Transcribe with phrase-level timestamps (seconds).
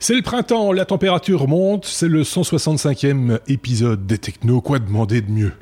[0.00, 5.30] C'est le printemps, la température monte, c'est le 165e épisode des Techno, quoi demander de
[5.30, 5.52] mieux?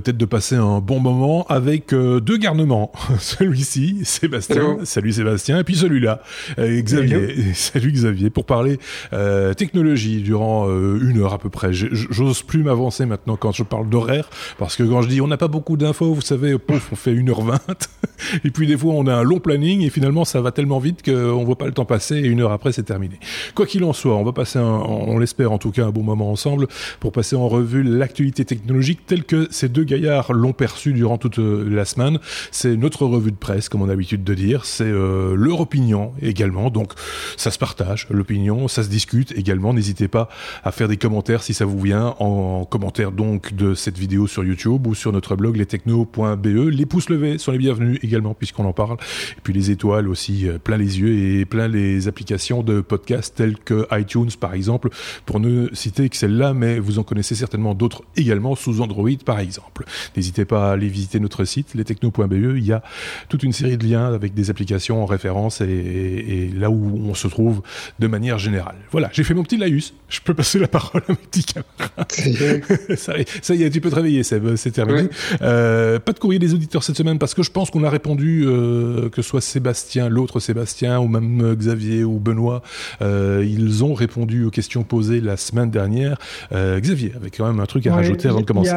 [0.00, 2.92] Peut-être de passer un bon moment avec euh, deux garnements.
[3.18, 4.78] Celui-ci, Sébastien.
[4.84, 5.58] Salut Sébastien.
[5.58, 6.22] Et puis celui-là,
[6.58, 7.52] euh, Xavier.
[7.54, 8.30] Salut Xavier.
[8.30, 8.78] Pour parler
[9.12, 11.72] euh, technologie durant une heure à peu près.
[11.72, 15.36] J'ose plus m'avancer maintenant quand je parle d'horaire parce que quand je dis on n'a
[15.36, 17.58] pas beaucoup d'infos, vous savez, pouf, on fait 1h20.
[18.44, 21.04] et puis des fois on a un long planning et finalement ça va tellement vite
[21.04, 23.18] qu'on voit pas le temps passer et une heure après c'est terminé.
[23.54, 26.02] Quoi qu'il en soit, on va passer, un, on l'espère en tout cas, un bon
[26.02, 26.68] moment ensemble
[27.00, 31.18] pour passer en revue l'actualité technologique telle que ces deux deux gaillards l'ont perçu durant
[31.18, 32.18] toute euh, la semaine.
[32.50, 34.64] C'est notre revue de presse, comme on a l'habitude de dire.
[34.64, 36.70] C'est euh, leur opinion également.
[36.70, 36.92] Donc,
[37.36, 39.72] ça se partage, l'opinion, ça se discute également.
[39.72, 40.28] N'hésitez pas
[40.64, 44.44] à faire des commentaires si ça vous vient en commentaire donc de cette vidéo sur
[44.44, 46.46] YouTube ou sur notre blog lestechno.be.
[46.46, 48.98] Les pouces levés sont les bienvenus également puisqu'on en parle.
[49.36, 53.34] Et puis les étoiles aussi, euh, plein les yeux et plein les applications de podcast
[53.36, 54.90] telles que iTunes par exemple,
[55.26, 59.38] pour ne citer que celle-là, mais vous en connaissez certainement d'autres également sous Android par
[59.38, 59.77] exemple.
[60.16, 62.32] N'hésitez pas à aller visiter notre site, lestechno.be.
[62.32, 62.82] Il y a
[63.28, 67.28] toute une série de liens avec des applications en référence et, là où on se
[67.28, 67.62] trouve
[67.98, 68.76] de manière générale.
[68.90, 69.94] Voilà, j'ai fait mon petit laïus.
[70.08, 72.96] Je peux passer la parole à mes petits camarades.
[72.96, 74.56] ça, ça, y est, tu peux te réveiller, Seb.
[74.56, 75.08] C'est terminé.
[75.42, 78.44] Euh, pas de courrier des auditeurs cette semaine parce que je pense qu'on a répondu,
[78.46, 82.62] euh, que ce soit Sébastien, l'autre Sébastien, ou même Xavier ou Benoît,
[83.02, 86.18] euh, ils ont répondu aux questions posées la semaine dernière.
[86.52, 88.72] Xavier, avec quand même un truc à rajouter avant de commencer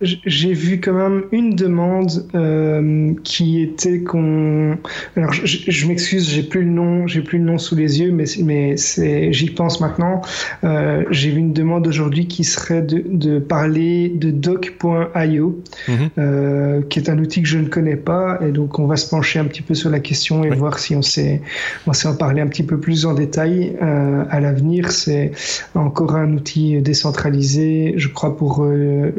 [0.00, 4.76] j'ai vu quand même une demande euh, qui était qu'on.
[5.16, 8.12] Alors, je, je m'excuse, j'ai plus le nom, j'ai plus le nom sous les yeux,
[8.12, 10.22] mais mais c'est, j'y pense maintenant.
[10.64, 15.94] Euh, j'ai vu une demande aujourd'hui qui serait de, de parler de doc.io, mhm.
[16.18, 19.08] euh, qui est un outil que je ne connais pas, et donc on va se
[19.08, 21.42] pencher un petit peu sur la question et voir si on sait,
[21.86, 24.90] on sait en parler un petit peu plus en détail à l'avenir.
[24.92, 25.32] C'est
[25.74, 29.12] encore un outil décentralisé, je crois, pour euh,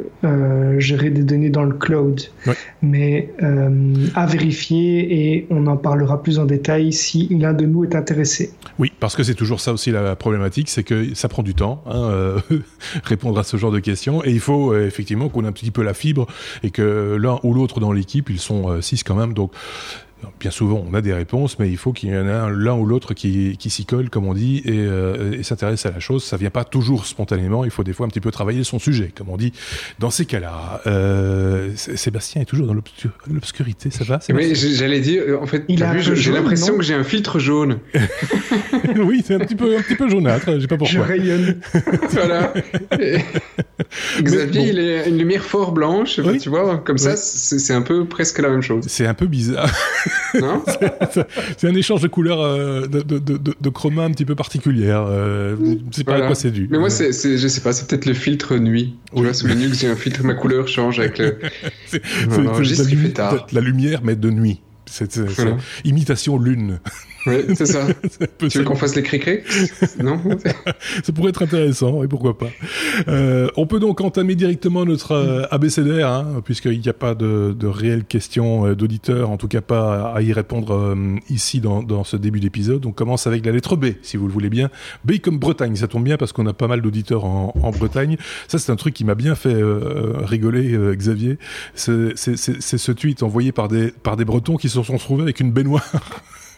[1.10, 2.22] des données dans le cloud.
[2.82, 7.84] Mais euh, à vérifier et on en parlera plus en détail si l'un de nous
[7.84, 8.52] est intéressé.
[8.80, 11.84] Oui, parce que c'est toujours ça aussi la problématique, c'est que ça prend du temps,
[11.88, 12.40] hein, euh,
[13.04, 15.72] répondre à ce genre de questions, et il faut euh, effectivement qu'on ait un petit
[15.72, 16.28] peu la fibre
[16.64, 19.52] et que l'un ou l'autre dans l'équipe, ils sont six quand même, donc
[20.40, 22.86] Bien souvent, on a des réponses, mais il faut qu'il y en ait l'un ou
[22.86, 26.24] l'autre qui, qui s'y colle, comme on dit, et, euh, et s'intéresse à la chose.
[26.24, 27.66] Ça vient pas toujours spontanément.
[27.66, 29.54] Il faut des fois un petit peu travailler son sujet, comme on dit.
[30.00, 33.92] Dans ces cas-là, euh, Sébastien est toujours dans l'obscurité.
[33.92, 34.20] Ça va?
[34.30, 35.24] Oui, j'allais dire.
[35.28, 37.80] Euh, en fait, j'ai l'impression que j'ai un filtre jaune.
[38.98, 40.52] oui, c'est un petit peu, un petit peu jaunâtre.
[40.56, 40.98] Je sais pas pourquoi.
[40.98, 41.60] Je rayonne.
[42.12, 42.54] voilà.
[44.22, 46.20] Xavier, il est une lumière fort blanche.
[46.42, 48.84] Tu vois, comme ça, c'est un peu presque la même chose.
[48.88, 49.72] C'est un peu bizarre.
[51.58, 55.06] c'est un échange de couleurs, euh, de, de, de, de, chroma un petit peu particulière.
[55.08, 55.56] Euh,
[55.92, 56.68] je sais pas à quoi c'est dû.
[56.70, 58.96] Mais moi, c'est, je sais pas, c'est peut-être le filtre nuit.
[59.16, 61.38] Tu vois, sous Linux, j'ai un filtre, ma couleur change avec le.
[61.86, 62.02] c'est,
[63.52, 64.62] la lumière, mais de nuit.
[64.88, 65.20] C'est,
[65.84, 66.80] imitation lune.
[67.28, 67.86] Oui, c'est ça.
[68.38, 69.20] tu veux qu'on fasse les cri
[70.00, 70.20] Non?
[71.04, 72.48] Ça pourrait être intéressant, et pourquoi pas.
[73.08, 77.56] Euh, on peut donc entamer directement notre euh, abécédaire, hein, puisqu'il n'y a pas de,
[77.58, 81.84] de réelles questions euh, d'auditeurs, en tout cas pas à y répondre euh, ici dans,
[81.84, 82.86] dans ce début d'épisode.
[82.86, 84.70] On commence avec la lettre B, si vous le voulez bien.
[85.04, 88.18] B comme Bretagne, ça tombe bien parce qu'on a pas mal d'auditeurs en, en, Bretagne.
[88.48, 89.56] Ça, c'est un truc qui m'a bien fait
[90.24, 91.38] rigoler, Xavier.
[91.76, 95.52] C'est ce tweet envoyé par des, par des Bretons qui se sont retrouvés avec une
[95.52, 95.92] baignoire.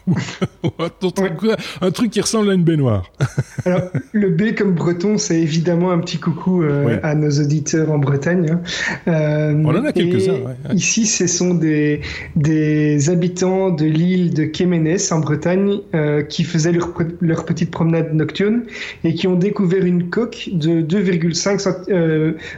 [1.80, 3.10] un truc qui ressemble à une baignoire.
[3.64, 3.82] Alors,
[4.12, 8.50] le B comme breton, c'est évidemment un petit coucou euh, à nos auditeurs en Bretagne.
[8.50, 8.60] Hein.
[9.08, 10.38] Euh, On en a quelques-uns.
[10.72, 12.00] Ici, ce sont des,
[12.36, 18.12] des habitants de l'île de Kéménès en Bretagne euh, qui faisaient leur, leur, petite promenade
[18.14, 18.64] nocturne
[19.04, 21.86] et qui ont découvert une coque de 2,5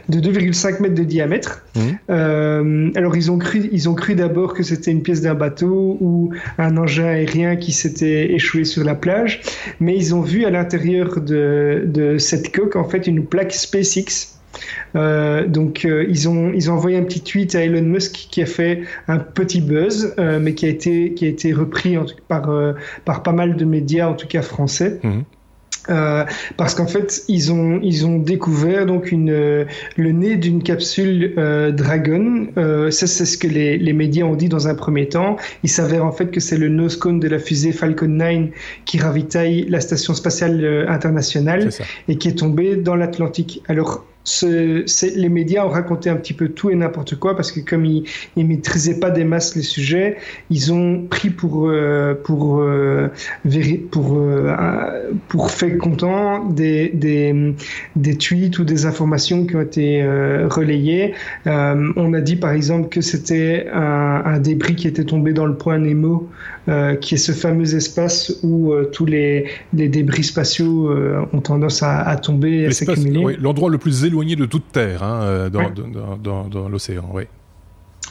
[0.09, 1.62] de 2,5 mètres de diamètre.
[1.75, 2.91] Mmh.
[2.95, 6.31] alors, ils ont cru, ils ont cru d'abord que c'était une pièce d'un bateau ou
[6.57, 9.41] un engin aérien qui s'était échoué sur la plage,
[9.79, 14.33] mais ils ont vu à l'intérieur de, de cette coque en fait une plaque SpaceX.
[14.95, 18.41] Euh, donc euh, ils ont ils ont envoyé un petit tweet à Elon Musk qui
[18.41, 22.05] a fait un petit buzz, euh, mais qui a été qui a été repris en
[22.27, 22.49] par
[23.05, 24.99] par pas mal de médias en tout cas français.
[25.03, 25.21] Mmh.
[25.89, 26.23] Euh,
[26.57, 29.65] parce qu'en fait, ils ont ils ont découvert donc une euh,
[29.97, 32.47] le nez d'une capsule euh, Dragon.
[32.57, 35.37] Euh, ça, c'est ce que les, les médias ont dit dans un premier temps.
[35.63, 38.49] Il s'avère en fait que c'est le nose cone de la fusée Falcon 9
[38.85, 41.69] qui ravitaille la station spatiale internationale
[42.07, 43.61] et qui est tombé dans l'Atlantique.
[43.67, 44.05] Alors
[44.41, 48.05] les médias ont raconté un petit peu tout et n'importe quoi parce que comme ils,
[48.37, 50.17] ne maîtrisaient pas des masses les sujets,
[50.49, 53.09] ils ont pris pour euh, pour euh,
[53.91, 57.55] pour euh, pour fait content des, des,
[57.95, 60.03] des tweets ou des informations qui ont été
[60.49, 61.13] relayées.
[61.45, 65.55] on a dit par exemple que c'était un, un, débris qui était tombé dans le
[65.55, 66.29] point Nemo,
[67.01, 70.93] qui est ce fameux espace où tous les, les débris spatiaux
[71.33, 73.37] ont tendance à, à tomber et à s'accumuler.
[73.39, 75.69] L'endroit le plus éloigné de toute terre hein, euh, dans,
[76.17, 77.09] dans, dans, l'océan.
[77.13, 77.23] Oui.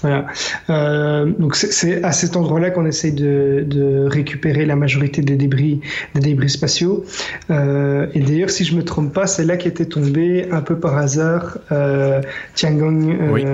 [0.02, 0.26] Voilà.
[0.68, 5.80] Euh, donc c'est à cet endroit-là qu'on essaye de, de, récupérer la majorité des débris,
[6.14, 7.04] des débris spatiaux.
[7.50, 10.96] Euh, et d'ailleurs, si je me trompe pas, c'est là qu'était tombé un peu par
[10.98, 12.20] hasard euh,
[12.54, 13.16] Tiangong.
[13.32, 13.44] oui.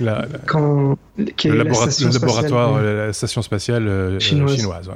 [0.00, 4.56] La, quand, le, laboratoire, la station spatiale chinoise.
[4.56, 4.90] chinoise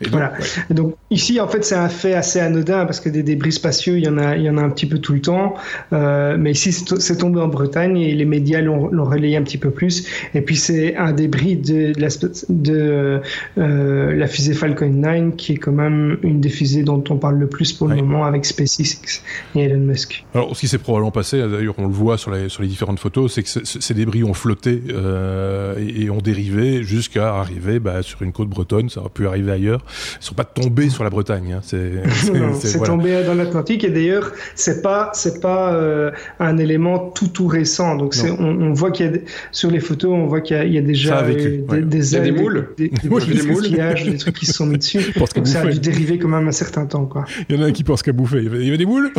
[0.00, 0.32] donc, voilà.
[0.70, 4.04] donc ici, en fait, c'est un fait assez anodin parce que des débris spatiaux, il
[4.04, 5.54] y en a, il y en a un petit peu tout le temps.
[5.92, 9.70] Euh, mais ici, c'est tombé en Bretagne et les médias l'ont relayé un petit peu
[9.70, 10.06] plus.
[10.34, 12.08] Et puis, c'est un débris de, de, la,
[12.48, 13.20] de
[13.58, 17.38] euh, la, fusée Falcon 9 qui est quand même une des fusées dont on parle
[17.38, 19.22] le plus pour le moment avec SpaceX
[19.54, 20.24] et Elon Musk.
[20.34, 23.00] Alors, ce qui s'est probablement passé, d'ailleurs, on le voit sur les, sur les différentes
[23.00, 28.22] photos, c'est que ces débris ont flotté euh, et, ont dérivé jusqu'à arriver bah, sur
[28.22, 28.88] une côte bretonne.
[28.88, 29.84] Ça aurait pu arriver ailleurs.
[30.20, 31.58] Ils sont pas tombés sur la Bretagne.
[31.58, 31.60] Hein.
[31.62, 37.46] C'est tombé dans l'Atlantique et d'ailleurs c'est pas c'est pas euh, un élément tout tout
[37.46, 37.96] récent.
[37.96, 39.12] Donc on, on, voit qu'il y a
[39.52, 42.68] sur les photos on voit qu'il y, y, a déjà des, des, ailes, des, moules,
[42.76, 45.12] des, des, des, des trucs qui se sont mis dessus.
[45.36, 47.24] Donc ça a dû dériver quand même un certain temps quoi.
[47.48, 48.42] Il y en a un qui pense qu'à bouffer.
[48.42, 49.12] Il y avait des moules.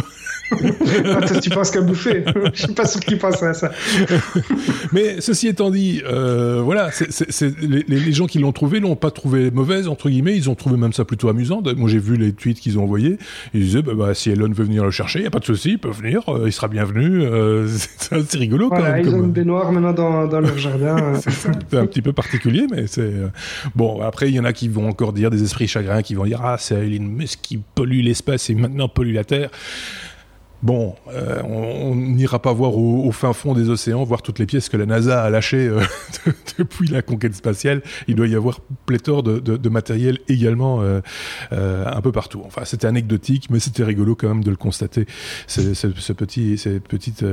[1.41, 3.71] tu penses qu'à bouffer Je suis pas sûr qu'il pense à ça.
[4.91, 7.05] Mais ceci étant dit, euh, voilà, c
[7.61, 10.35] les, les, gens qui l'ont trouvé l'ont pas trouvé mauvaise entre guillemets.
[10.35, 11.61] Ils ont trouvé même ça plutôt amusant.
[11.75, 13.17] Moi, j'ai vu les tweets qu'ils ont envoyés.
[13.53, 15.45] Ils disaient, bah, bah, si Elon veut venir le chercher, il y a pas de
[15.45, 17.23] souci, il peut venir, euh, il sera bienvenu.
[17.23, 19.05] Euh, c'est rigolo quand même.
[19.05, 21.13] Ils ont une baignoire maintenant dans, dans leur jardin.
[21.19, 23.11] c'est un petit peu particulier, mais c'est
[23.75, 24.01] bon.
[24.01, 26.41] Après, il y en a qui vont encore dire des esprits chagrins, qui vont dire,
[26.43, 29.49] ah, c'est Elon Musk qui pollue l'espace et maintenant pollue la Terre.
[30.63, 34.69] Bon, euh, on n'ira pas voir au, fin fond des océans, voir toutes les pièces
[34.69, 35.81] que la NASA a lâchées euh,
[36.59, 37.81] depuis la conquête spatiale.
[38.07, 41.01] Il doit y avoir pléthore de, matériel également euh,
[41.51, 42.43] un peu partout.
[42.45, 45.07] Enfin, c'était anecdotique, mais c'était rigolo quand même de le constater,
[45.47, 45.61] ce,
[46.13, 47.25] petit, cette, petite,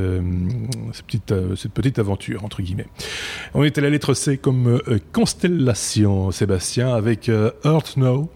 [1.56, 2.86] cette petite aventure, entre guillemets.
[3.54, 4.81] On est à la lettre C comme
[5.12, 7.28] constellation, Sébastien, avec
[7.64, 8.31] Earth Now.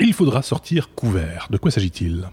[0.00, 1.46] Il faudra sortir couvert.
[1.50, 2.26] De quoi s'agit-il?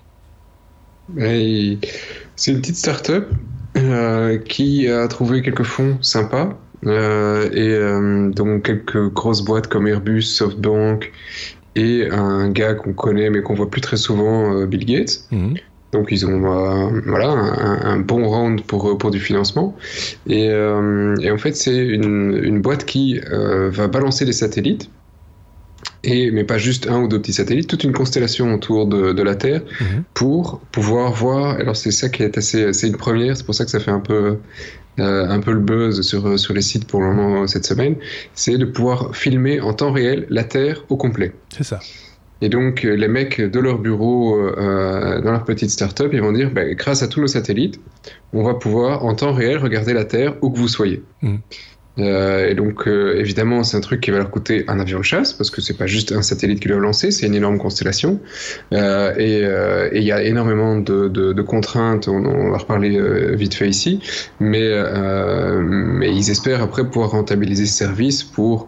[1.17, 3.29] C'est une petite start-up
[3.77, 6.57] euh, qui a trouvé quelques fonds sympas.
[6.87, 11.11] Euh, et euh, donc quelques grosses boîtes comme Airbus, SoftBank
[11.75, 15.25] et un gars qu'on connaît mais qu'on voit plus très souvent, Bill Gates.
[15.31, 15.55] Mhm.
[15.93, 16.39] Donc ils ont
[17.05, 19.75] voilà un, bon round pour pour du financement
[20.25, 24.89] et, et en fait c'est une, une, boîte qui va balancer des satellites
[26.03, 29.24] et mais pas juste un ou deux petits satellites, toute une constellation autour de, de
[29.24, 30.03] la Terre mhm.
[30.13, 31.56] pour pouvoir voir.
[31.56, 33.92] Alors c'est ça qui est assez, c'est une première, c'est pour ça que ça fait
[33.92, 34.38] un peu
[35.00, 37.95] euh, un peu le buzz sur sur les sites pour le moment cette semaine,
[38.33, 41.33] c'est de pouvoir filmer en temps réel la Terre au complet.
[41.50, 41.80] C'est ça.
[42.42, 46.50] Et donc, les mecs de leur bureau, euh, dans leur petite start-up, ils vont dire,
[46.51, 47.80] bah, grâce à tous nos satellites,
[48.33, 51.03] on va pouvoir en temps réel regarder la Terre où que vous soyez.
[51.21, 51.39] Mhm.
[52.00, 55.03] Euh, et donc, euh, évidemment, c'est un truc qui va leur coûter un avion de
[55.03, 58.19] chasse, parce que c'est pas juste un satellite qu'ils doivent lancer, c'est une énorme constellation.
[58.74, 63.00] Euh, et il y a énormément de, de, de contraintes, on, on, va reparler
[63.36, 64.00] vite fait ici,
[64.39, 64.69] mais,
[65.62, 68.67] mais ils espèrent après pouvoir rentabiliser ce service pour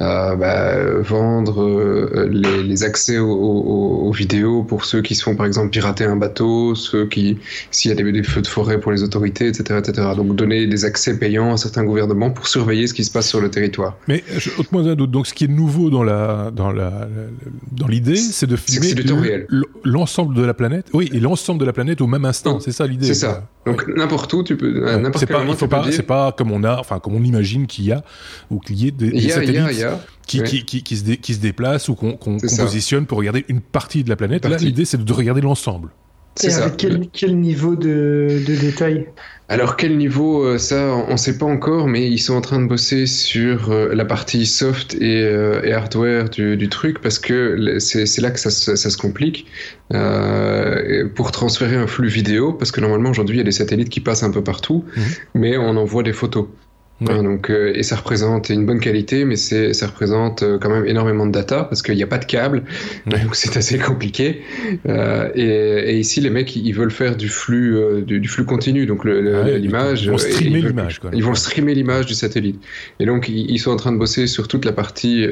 [0.00, 5.36] euh, bah, vendre euh, les, les, accès aux, aux, vidéos pour ceux qui se font
[5.36, 7.36] par exemple pirater un bateau, ceux qui,
[7.70, 10.08] s'il y a des, des, feux de forêt pour les autorités, etc., etc.
[10.16, 13.42] Donc donner des accès payants à certains gouvernements pour surveiller ce qui se passe sur
[13.42, 13.98] le territoire.
[14.08, 14.24] Mais
[14.58, 17.06] autrement d'un doute, donc ce qui est nouveau dans la dans la
[17.70, 18.94] dans l'idée, c'est de filmer
[19.84, 20.86] l'ensemble de la planète.
[20.94, 22.60] Oui, et l'ensemble de la planète au même instant.
[22.60, 23.06] C'est ça l'idée.
[23.06, 23.46] C'est ça.
[23.66, 25.54] Donc n'importe où, tu peux, n'importe quel moment,
[25.90, 28.02] C'est pas comme on a, enfin comme on imagine qu'il y a
[28.50, 29.81] ou qu'il y ait des, satellites
[30.26, 34.04] qui, qui, qui, qui, se qui se déplacent ou qu'on positionne pour regarder une partie
[34.04, 34.44] de la planète.
[34.44, 35.90] Là, l'idée c'est de regarder l'ensemble.
[36.34, 39.06] C'est avec quel, quel, niveau de, de, détail
[39.48, 42.60] Alors quel niveau, euh, ça on ne sait pas encore, mais ils sont en train
[42.60, 47.18] de bosser sur euh, la partie soft et, euh, et hardware du, du, truc parce
[47.18, 49.46] que c'est là que ça, ça, se complique
[49.92, 53.90] euh, pour transférer un flux vidéo parce que normalement aujourd'hui il y a des satellites
[53.90, 55.04] qui passent un peu partout, mhm.
[55.34, 56.46] mais on envoie des photos.
[57.08, 60.70] Hein, donc, euh, et ça représente une bonne qualité, mais c'est, ça représente euh, quand
[60.70, 62.62] même énormément de data parce qu'il n'y a pas de câble,
[63.06, 64.42] donc c'est assez compliqué.
[64.86, 68.86] Euh, et, et, ici, les mecs, ils veulent faire du flux, du, du, flux continu,
[68.86, 70.04] donc le, l'image.
[70.04, 71.00] Ils vont streamer l'image.
[71.12, 72.60] Ils vont streamer l'image du satellite.
[73.00, 75.26] Et donc, ils, ils, sont en train de bosser sur toute la partie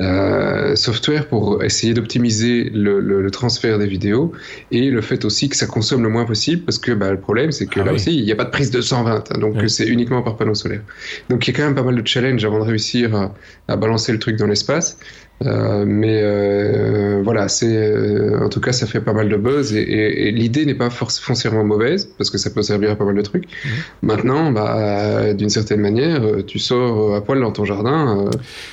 [0.00, 4.32] euh, software pour essayer d'optimiser le, le, le, transfert des vidéos
[4.70, 7.50] et le fait aussi que ça consomme le moins possible parce que bah, le problème
[7.50, 9.56] c'est que ah là aussi il n'y a pas de prise de 120 hein, donc
[9.68, 10.82] c'est uniquement par panneau solaire.
[11.30, 13.34] Donc il y a quand même pas mal de challenges avant de réussir à,
[13.66, 14.98] à balancer le truc dans l'espace.
[15.46, 19.72] Euh, mais euh, voilà, c'est euh, en tout cas ça fait pas mal de buzz
[19.72, 23.04] et, et, et l'idée n'est pas foncièrement mauvaise parce que ça peut servir à pas
[23.04, 23.44] mal de trucs.
[23.44, 23.68] Mmh.
[24.02, 28.30] Maintenant, bah, d'une certaine manière, tu sors à poil dans ton jardin.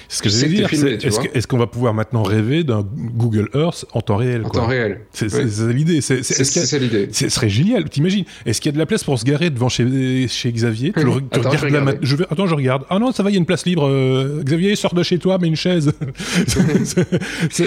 [0.10, 3.86] ce que je veux dire, est-ce est qu'on va pouvoir maintenant rêver d'un Google Earth
[3.94, 4.62] en temps réel En quoi.
[4.62, 5.02] temps réel.
[5.12, 5.28] C'est
[5.72, 6.02] l'idée.
[6.02, 7.10] C'est -ce l'idée.
[7.12, 7.90] Ce serait génial.
[7.90, 10.94] T'imagines Est-ce qu'il y a de la place pour se garer devant chez, chez Xavier?
[10.94, 12.26] Tu, attends, regardes je, la je vais...
[12.32, 12.84] Attends, je regarde.
[12.90, 13.88] Ah non, ça va, il y a une place libre.
[14.44, 15.92] Xavier, sors de chez toi, mets une chaise.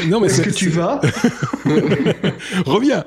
[0.09, 1.01] Non, mais est-ce que tu vas
[2.67, 3.05] Reviens.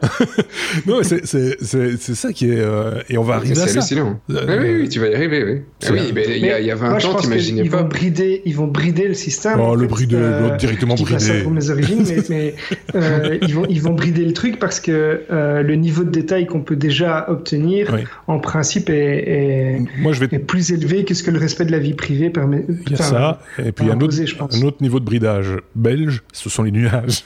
[0.85, 3.79] non, c'est c'est ça qui est euh, et on va arriver à ça.
[3.79, 4.19] Hallucinant.
[4.29, 5.43] Euh, oui, oui, tu vas y arriver.
[5.43, 5.61] Oui.
[5.83, 7.81] Ah oui, mais il y, a, il y a 20 moi, ans, t'imaginais pas.
[7.81, 9.59] Vont brider, ils vont brider le système.
[9.59, 11.19] Oh, le brider, euh, directement brider.
[11.19, 12.55] Ça pour mes origines, mais, mais
[12.95, 16.45] euh, ils vont ils vont brider le truc parce que euh, le niveau de détail
[16.45, 18.01] qu'on peut déjà obtenir, oui.
[18.27, 18.95] en principe, est,
[19.27, 20.27] est, moi, je vais...
[20.31, 22.65] est plus élevé que ce que le respect de la vie privée permet.
[22.87, 25.05] Il y a ça, et puis il y a un autre, un autre niveau de
[25.05, 27.23] bridage belge, ce sont les nuages.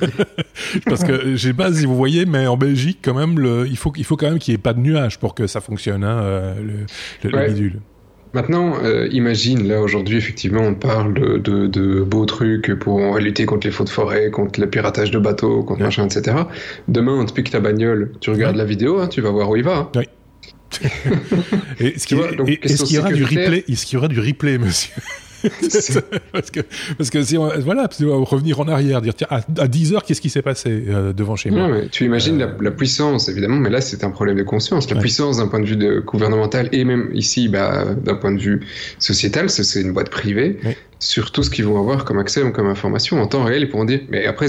[0.86, 3.76] Parce que je sais pas si vous voyez, mais en Belgique, quand même, le, il
[3.76, 6.04] faut il faut quand même qu'il n'y ait pas de nuages pour que ça fonctionne,
[6.04, 6.86] hein, le,
[7.28, 7.48] le, ouais.
[7.48, 7.80] le bidule.
[8.36, 13.46] Maintenant, euh, imagine, là aujourd'hui, effectivement, on parle de, de, de, beaux trucs pour lutter
[13.46, 15.86] contre les feux de forêt, contre le piratage de bateaux, contre ouais.
[15.86, 16.36] machin, etc.
[16.86, 18.62] Demain, on te pique ta bagnole, tu regardes ouais.
[18.62, 19.76] la vidéo, hein, tu vas voir où il va.
[19.78, 19.90] Hein.
[19.94, 20.04] Oui.
[21.80, 22.18] Est-ce qu'il
[23.94, 24.94] y aura du replay, monsieur?
[26.32, 26.60] parce que
[26.98, 30.20] parce que si on, voilà revenir en arrière dire tiens à, à 10 heures qu'est-ce
[30.20, 31.68] qui s'est passé euh, devant chez moi?
[31.90, 32.46] tu imagines euh...
[32.46, 35.00] la, la, puissance évidemment mais là c'est un problème de conscience la ouais.
[35.00, 38.60] puissance d'un point de vue de gouvernemental et même ici bah, d'un point de vue
[38.98, 40.76] sociétal c'est une boîte privée ouais.
[40.98, 43.84] Sur tout ce qu'ils vont avoir comme accès comme information en temps réel ils pourront
[43.84, 44.46] dire mais après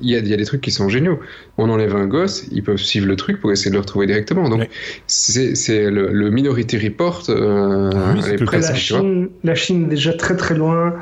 [0.00, 1.20] il y a, y a, des trucs qui sont géniaux
[1.58, 4.48] on enlève un gosse ils peuvent suivre le truc pour essayer de le retrouver directement
[4.48, 4.70] donc ouais.
[5.06, 10.36] c'est le, le, Minority Report euh, ah oui, presque, la, Chine, la Chine déjà très
[10.36, 10.94] très loin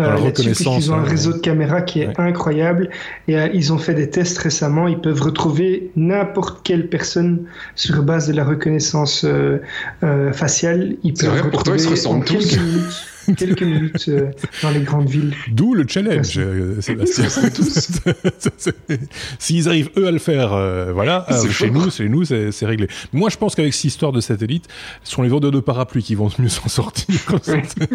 [0.00, 2.14] euh, reconnaissance, ils ont un réseau de caméras qui est ouais.
[2.18, 2.88] incroyable
[3.26, 4.86] et euh, ils ont fait des tests récemment.
[4.86, 9.58] Ils peuvent retrouver n'importe quelle personne sur base de la reconnaissance euh,
[10.32, 10.94] faciale.
[11.02, 12.58] Ils peuvent vrai, pourtant ils se ressemblent tous.
[13.36, 14.30] Quelques minutes euh,
[14.62, 15.34] dans les grandes villes.
[15.52, 17.26] D'où le challenge, euh, Sébastien.
[19.38, 22.88] S'ils arrivent eux à le faire, euh, voilà, euh, chez nous, chez nous, c'est réglé.
[23.12, 24.66] Moi, je pense qu'avec cette histoire de satellite,
[25.04, 27.06] ce sont les vendeurs de parapluies qui vont mieux s'en sortir.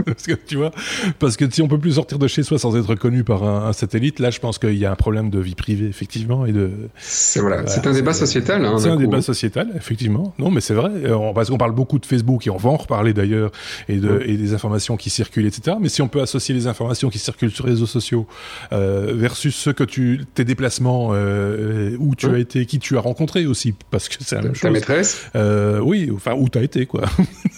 [0.06, 0.72] parce que tu vois,
[1.20, 3.68] parce que si on peut plus sortir de chez soi sans être connu par un,
[3.68, 6.52] un satellite, là, je pense qu'il y a un problème de vie privée, effectivement, et
[6.52, 6.72] de.
[6.98, 8.66] C'est voilà, c'est un débat sociétal.
[8.66, 9.02] Hein, c'est un coup.
[9.02, 10.34] débat sociétal, effectivement.
[10.38, 10.92] Non, mais c'est vrai.
[11.34, 13.52] Parce qu'on parle beaucoup de Facebook et on va en reparler d'ailleurs,
[13.90, 15.78] et, de, et des informations qui circulent, etc.
[15.80, 18.28] Mais si on peut associer les informations qui circulent sur les réseaux sociaux
[18.72, 22.36] euh, versus ce que tu, tes déplacements, euh, où tu ouais.
[22.36, 24.72] as été, qui tu as rencontré aussi, parce que c'est la même Ta chose.
[24.72, 27.04] maîtresse euh, Oui, enfin, où tu as été, quoi.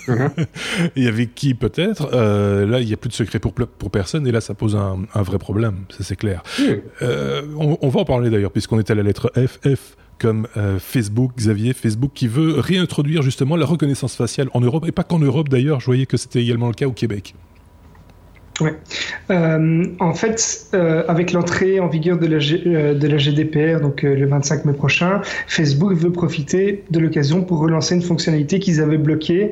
[0.08, 0.46] Uh -huh.
[0.96, 2.10] et avec qui, peut-être.
[2.14, 4.76] Euh, là, il n'y a plus de secret pour, pour personne, et là, ça pose
[4.76, 6.44] un, un vrai problème, ça c'est clair.
[7.02, 9.60] On, on, va en parler d'ailleurs, puisqu'on est à la lettre F.
[9.66, 14.86] F comme euh, Facebook, Xavier, Facebook qui veut réintroduire justement la reconnaissance faciale en Europe,
[14.88, 17.36] et pas qu'en Europe d'ailleurs, je voyais que c'était également le cas au Québec.
[18.62, 18.74] Ouais.
[19.32, 24.04] Euh, en fait, euh, avec l'entrée en vigueur de la, euh, de la GDPR, donc
[24.04, 28.98] le 25 mai prochain, Facebook veut profiter de l'occasion pour relancer une fonctionnalité qu'ils avaient
[28.98, 29.52] bloquée,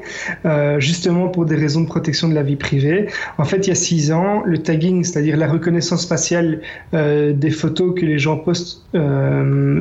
[0.77, 3.07] justement pour des raisons de protection de la vie privée.
[3.37, 6.61] En fait, il y a six ans, le tagging, c'est-à-dire la reconnaissance faciale
[6.93, 8.83] des photos que les gens postent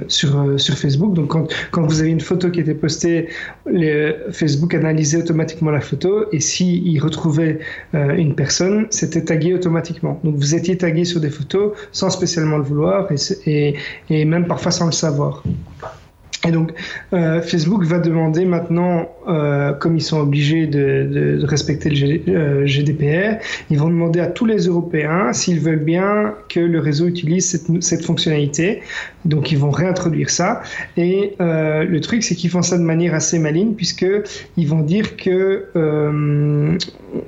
[0.08, 1.14] sur, sur Facebook.
[1.14, 3.28] Donc, quand, quand vous avez une photo qui était postée,
[4.32, 7.58] Facebook analysait automatiquement la photo et s'il si retrouvait
[7.92, 10.20] une personne, c'est tagué automatiquement.
[10.24, 13.08] Donc vous étiez tagué sur des photos sans spécialement le vouloir
[13.46, 13.74] et
[14.10, 15.42] même parfois sans le savoir.
[16.46, 16.72] Et donc,
[17.12, 21.94] euh, Facebook va demander maintenant, euh, comme ils sont obligés de, de, de respecter le
[21.94, 26.80] G, euh, GDPR, ils vont demander à tous les Européens s'ils veulent bien que le
[26.80, 28.82] réseau utilise cette, cette fonctionnalité.
[29.24, 30.62] Donc, ils vont réintroduire ça.
[30.96, 34.06] Et euh, le truc, c'est qu'ils font ça de manière assez maligne, puisque
[34.56, 36.76] ils vont dire que euh,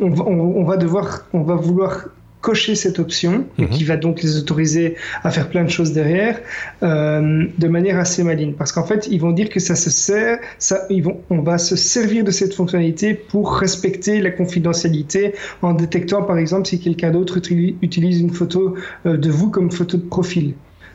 [0.00, 2.08] on, on, on va devoir, on va vouloir
[2.44, 3.70] cocher cette option, mhm.
[3.70, 6.38] qui va donc les autoriser à faire plein de choses derrière,
[6.82, 8.52] euh, de manière assez maligne.
[8.52, 11.56] Parce qu'en fait, ils vont dire que ça se sert, ça, ils vont, on va
[11.56, 17.10] se servir de cette fonctionnalité pour respecter la confidentialité en détectant, par exemple, si quelqu'un
[17.10, 20.52] d'autre utilise une photo euh, de vous comme photo de profil.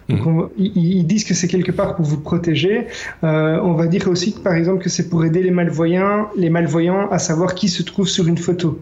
[0.09, 2.87] Donc ils, disent que c'est quelque part pour vous protéger.
[3.23, 7.09] Euh, on va dire aussi, par exemple, que c'est pour aider les malvoyants, les malvoyants
[7.11, 8.79] à savoir qui se trouve sur une photo.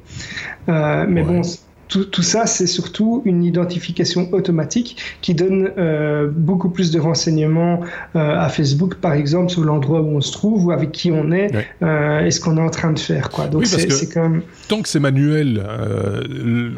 [0.69, 1.41] Euh, mais bon,
[1.87, 7.81] tout, tout, ça, c'est surtout une identification automatique qui donne euh, beaucoup plus de renseignements
[8.15, 11.31] euh, à Facebook, par exemple, sur l'endroit où on se trouve ou avec qui on
[11.31, 11.51] est
[11.81, 13.29] euh, et ce qu'on est en train de faire.
[13.29, 13.47] Quoi.
[13.47, 14.41] Donc, c'est quand même...
[14.67, 15.65] Tant que c'est manuel,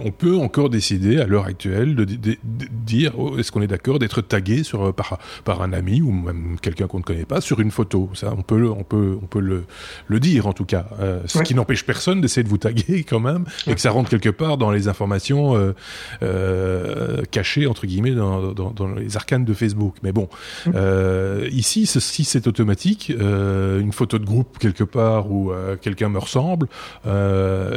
[0.04, 2.06] on peut encore décider à l'heure actuelle de,
[2.86, 6.58] dire oh, est-ce qu'on est d'accord d'être tagué sur, par, par un ami ou même
[6.62, 8.10] quelqu'un qu'on ne connaît pas sur une photo.
[8.14, 9.64] Ça, on peut, on peut, on peut le,
[10.08, 10.86] le dire en tout cas.
[11.26, 14.30] ce qui n'empêche personne d'essayer de vous taguer quand même et que ça rentre quelque
[14.30, 15.74] part dans les informations informations euh,
[16.24, 18.54] euh, cachées entre guillemets dans,
[18.98, 19.96] les arcanes de Facebook.
[20.04, 20.28] Mais bon,
[20.66, 20.72] mmh.
[20.76, 25.52] euh, ici, si c'est automatique, une photo de groupe quelque part où
[25.82, 26.68] quelqu'un me ressemble,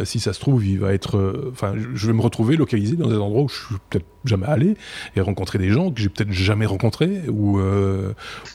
[0.04, 3.16] si ça se trouve, il va être, enfin, je vais me retrouver localisé dans des
[3.16, 4.76] endroits où je suis peut-être jamais allé
[5.16, 7.60] et rencontrer des gens que j'ai peut-être jamais rencontrés ou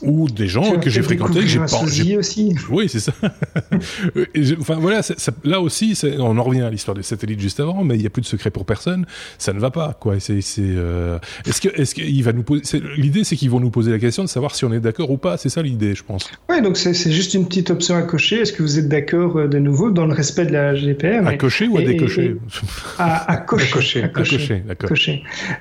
[0.01, 1.81] ou des gens que j'ai fréquentés que j'ai pas
[2.17, 2.55] aussi.
[2.69, 3.13] Oui, c'est ça.
[4.59, 5.01] enfin voilà,
[5.43, 8.09] là aussi, on en revient à l'histoire des satellites juste avant, mais il n'y a
[8.09, 9.05] plus de secret pour personne,
[9.37, 9.97] ça ne va pas.
[9.99, 10.19] Quoi.
[10.19, 13.91] C'est, euh, est-ce que, est-ce qu'il va nous poser, l'idée, c'est qu'ils vont nous poser
[13.91, 15.37] la question de savoir si on est d'accord ou pas.
[15.37, 16.29] C'est ça l'idée, je pense.
[16.49, 18.41] Oui, donc c'est, juste une petite option à cocher.
[18.41, 21.37] Est-ce que vous êtes d'accord euh, de nouveau dans le respect de la GDPR À
[21.37, 22.35] cocher ou à décocher?
[22.97, 24.03] à, cocher.
[24.03, 24.63] À cocher.
[24.67, 24.89] d'accord.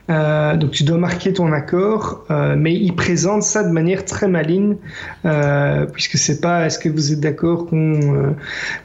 [0.08, 2.24] Euh, donc tu dois marquer ton accord,
[2.56, 4.76] mais il présente ça de manière très maligne,
[5.92, 8.34] puisque c'est pas est-ce que vous êtes d'accord qu'on.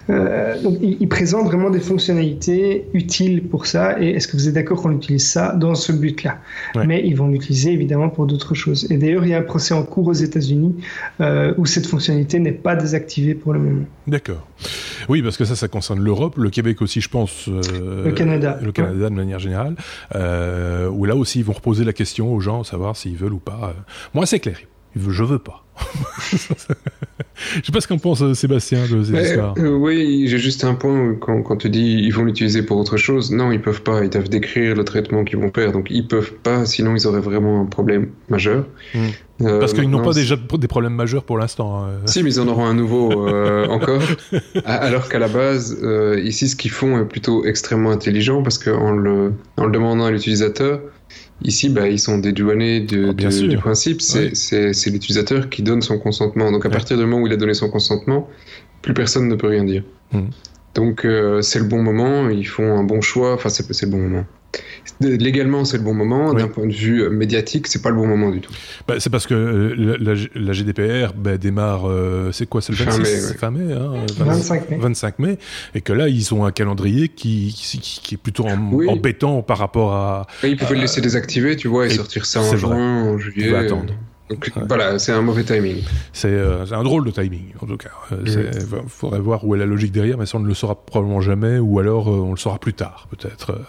[0.08, 4.54] donc il, il présente vraiment des fonctionnalités utiles pour ça et est-ce que vous êtes
[4.54, 6.38] d'accord qu'on utilise ça dans ce but-là?
[6.86, 8.88] Mais ils vont l'utiliser évidemment pour d'autres choses.
[8.92, 10.76] Et d'ailleurs, il y a un procès en cours aux États-Unis
[11.20, 13.86] euh, où cette fonctionnalité n'est pas désactivée pour le moment.
[14.08, 14.48] D'accord.
[15.10, 17.48] Oui, parce que ça, ça concerne l'Europe, le Québec aussi, je pense.
[17.48, 18.60] Euh, le Canada.
[18.62, 19.76] Le Canada de manière générale.
[20.16, 23.40] Euh, où là aussi, ils vont reposer la question aux gens, savoir s'ils veulent ou
[23.40, 23.74] pas.
[24.14, 24.58] Moi, c'est clair.
[24.96, 25.64] Je veux pas.
[27.60, 29.04] Je sais pas ce qu'en pense euh, Sébastien de.
[29.60, 32.98] Euh, oui, j'ai juste un point quand, quand tu dis ils vont l'utiliser pour autre
[32.98, 33.32] chose.
[33.32, 34.04] Non, ils peuvent pas.
[34.04, 35.72] Ils doivent décrire le traitement qu'ils vont faire.
[35.72, 38.66] Donc ils peuvent pas, sinon ils auraient vraiment un problème majeur.
[38.94, 39.08] Hmm.
[39.42, 41.84] Euh, Parce qu'ils n'ont pas déjà des problèmes majeurs pour l'instant.
[41.84, 41.90] Hein.
[42.06, 43.28] Si, mais ils en auront un nouveau
[43.70, 44.02] encore.
[44.66, 45.78] Alors qu'à la base,
[46.24, 50.12] ici, ce qu'ils font est plutôt extrêmement intelligent parce qu'en le, en le demandant à
[50.12, 50.82] l'utilisateur,
[51.44, 54.02] Ici, bah, ils sont dédouanés de, ah, du principe.
[54.02, 56.52] C'est l'utilisateur qui donne son consentement.
[56.52, 58.30] Donc, à partir du moment où il a donné son consentement,
[58.82, 59.84] plus personne ne peut rien dire.
[60.12, 60.30] Hmm.
[60.76, 62.30] Donc, euh, c'est le bon moment.
[62.30, 63.34] Ils font un bon choix.
[63.34, 64.26] Enfin, c'est le bon moment.
[65.00, 66.34] Légalement, c'est le bon moment.
[66.34, 68.54] D'un point de vue médiatique, c'est pas le bon moment du tout.
[68.88, 73.36] Bah, c'est parce que euh, la, GDPR bah, démarre, euh, c'est quoi C'est le 26
[73.38, 74.78] fin mai, hein, 25 mai.
[74.78, 75.38] 25 mai.
[75.74, 80.28] Et que là, ils ont un calendrier qui, qui, est plutôt embêtant par rapport à.
[80.44, 83.56] ils pouvaient le laisser désactiver, tu vois, et, sortir ça en juin, en juillet.
[83.56, 83.94] attendre.
[84.32, 85.84] Donc voilà, c'est un mauvais timing.
[86.24, 87.90] Euh, c'est un drôle de timing, en tout cas.
[88.12, 88.52] Il euh,
[88.88, 91.60] faudrait voir où est la logique derrière, mais ça, on ne le saura probablement jamais,
[91.60, 93.60] ou alors euh, on le saura plus tard, peut-être.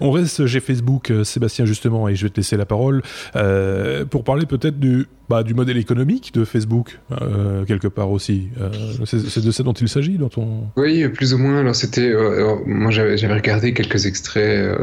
[0.00, 3.02] On reste chez Facebook, Sébastien, justement, et je vais te laisser la parole,
[4.08, 6.98] pour parler peut-être du, bah, du modèle économique de Facebook,
[7.66, 8.48] quelque part aussi.
[9.06, 10.64] c'est de ça dont il s'agit dans ton...
[10.76, 11.60] Oui, plus ou moins.
[11.60, 12.12] Alors, c'était...
[12.66, 14.76] moi, j'avais regardé quelques extraits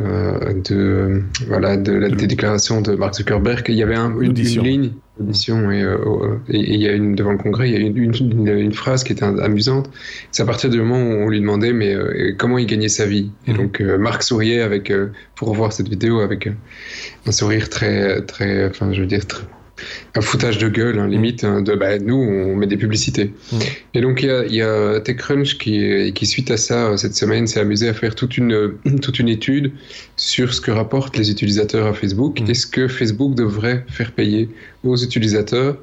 [0.69, 3.65] de, voilà, de la déclaration de Mark Zuckerberg.
[3.67, 7.37] Il y avait un, une, une ligne euh, et il y a une devant le
[7.37, 9.89] Congrès, il y a une, une, phrase qui était amusante.
[10.31, 13.05] C'est à partir du moment où on lui demandait mais euh, comment il gagnait sa
[13.05, 13.31] vie.
[13.47, 13.57] Et mhm.
[13.57, 14.91] donc euh, Marc souriait avec
[15.35, 16.49] pour revoir cette vidéo avec
[17.25, 19.43] un sourire très très, enfin je veux dire très,
[20.15, 23.33] un foutage de gueule, hein, limite, hein, de bah, nous, on met des publicités.
[23.51, 23.57] Mm.
[23.93, 27.15] Et donc, il y a, y a, TechCrunch qui, qui, suite à ça, euh, cette
[27.15, 29.71] semaine, s'est amusé à faire toute une, toute une étude
[30.15, 32.41] sur ce que rapportent les utilisateurs à Facebook.
[32.41, 32.49] Mm.
[32.49, 34.49] Est-ce que Facebook devrait faire payer
[34.83, 35.77] aux utilisateurs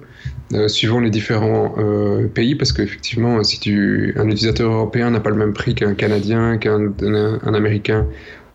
[0.54, 5.30] euh, suivant les différents euh, pays, parce qu'effectivement, si tu, un utilisateur européen n'a pas
[5.30, 8.06] le même prix qu'un Canadien, qu'un un, Américain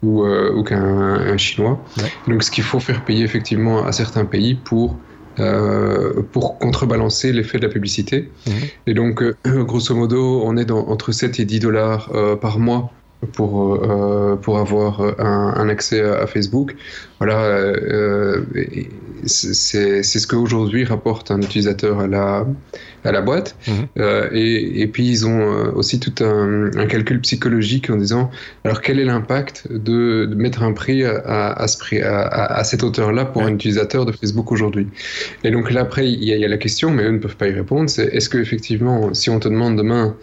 [0.01, 1.83] ou, ou qu'un Chinois.
[2.27, 4.97] Donc, ce qu'il faut faire payer effectivement à certains pays pour
[5.39, 8.29] euh, pour contrebalancer l'effet de la publicité.
[8.47, 8.53] Mhm.
[8.87, 12.59] Et donc, euh, grosso modo, on est dans, entre 7 et 10 dollars euh, par
[12.59, 12.91] mois
[13.33, 13.79] pour,
[14.41, 16.75] pour avoir un, accès à, Facebook.
[17.19, 17.63] Voilà,
[19.25, 22.45] c'est ce qu'aujourd'hui rapporte un utilisateur à la,
[23.03, 23.55] à la boîte.
[23.67, 23.73] Mhm.
[23.97, 28.29] Euh, et, et, puis ils ont euh, aussi tout un, un, calcul psychologique en disant
[28.63, 32.63] alors quel est l'impact de, de, mettre un prix à, à, ce prix, à, à
[32.63, 34.87] cette hauteur-là pour un utilisateur de Facebook aujourd'hui?
[35.43, 37.19] Et donc là après il y, a, il y, a la question, mais eux ne
[37.19, 40.15] peuvent pas y répondre, c'est est-ce que effectivement si on te demande demain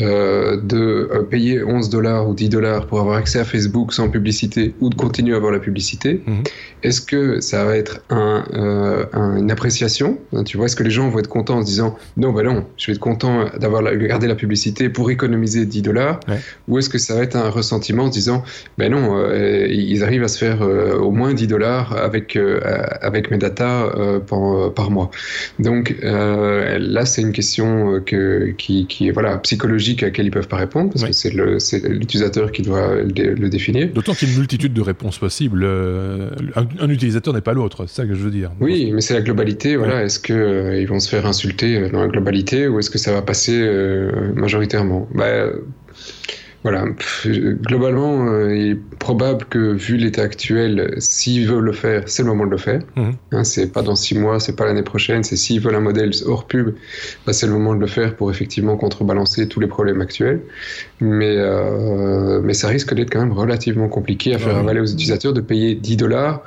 [0.00, 4.08] euh, de euh, payer 11 dollars ou 10 dollars pour avoir accès à Facebook sans
[4.08, 6.42] publicité ou de continuer à avoir la publicité, mhm.
[6.82, 9.04] est-ce que ça va être un, euh,
[9.36, 11.96] une appréciation hein, Tu vois, est-ce que les gens vont être contents en se disant
[12.16, 16.20] non, ben non, je vais être content d'avoir gardé la publicité pour économiser 10 dollars
[16.68, 18.42] Ou est-ce que ça va être un ressentiment en se disant
[18.78, 22.38] ben non, ils arrivent à se faire au moins 10 dollars avec,
[23.02, 25.10] avec mes datas par, par, mois?
[25.58, 30.48] Donc là, c'est une question que, qui, qui est voilà, psychologique à laquelle ils peuvent
[30.48, 33.88] pas répondre parce que c'est l'utilisateur qui doit le, définir.
[33.92, 35.62] D'autant qu'il y a une multitude de réponses possibles.
[35.64, 38.52] Euh, un, utilisateur n'est pas l'autre, c'est ça que je veux dire.
[38.60, 39.76] Oui, mais c'est la globalité.
[39.76, 42.90] Voilà, est-ce que euh, ils vont se faire insulter euh, dans la globalité ou est-ce
[42.90, 43.50] que ça va passer
[44.34, 45.08] majoritairement?
[45.14, 45.50] Bah,
[46.62, 46.84] voilà,
[47.24, 52.28] globalement, euh, il est probable que vu l'état actuel, s'ils veulent le faire, c'est le
[52.28, 52.82] moment de le faire.
[52.96, 53.12] Mhm.
[53.32, 55.24] Hein, c'est pas dans six mois, c'est pas l'année prochaine.
[55.24, 56.74] C'est s'ils veulent un modèle hors pub,
[57.24, 60.42] bah, c'est le moment de le faire pour effectivement contrebalancer tous les problèmes actuels.
[61.00, 65.32] Mais euh, mais ça risque d'être quand même relativement compliqué à faire avaler aux utilisateurs
[65.32, 66.42] de payer 10 dollars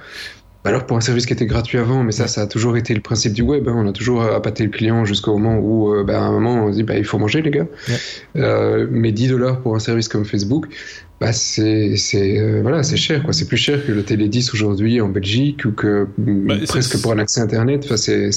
[0.66, 3.02] alors pour un service qui était gratuit avant, mais ça, ça a toujours été le
[3.02, 3.68] principe du web.
[3.68, 3.74] Hein.
[3.76, 6.70] On a toujours appâté le client jusqu'au moment où, euh, bah, à un moment, on
[6.70, 7.68] dit, bah, il faut manger, les gars.
[8.38, 10.68] Euh, mais 10 dollars pour un service comme Facebook,
[11.20, 13.26] bah, c'est, c'est, euh, voilà, c'est cher.
[13.32, 17.02] C'est plus cher que le Télé 10 aujourd'hui en Belgique ou que mm, bah, presque
[17.02, 17.84] pour un accès Internet.
[17.86, 18.30] Enfin, c'est,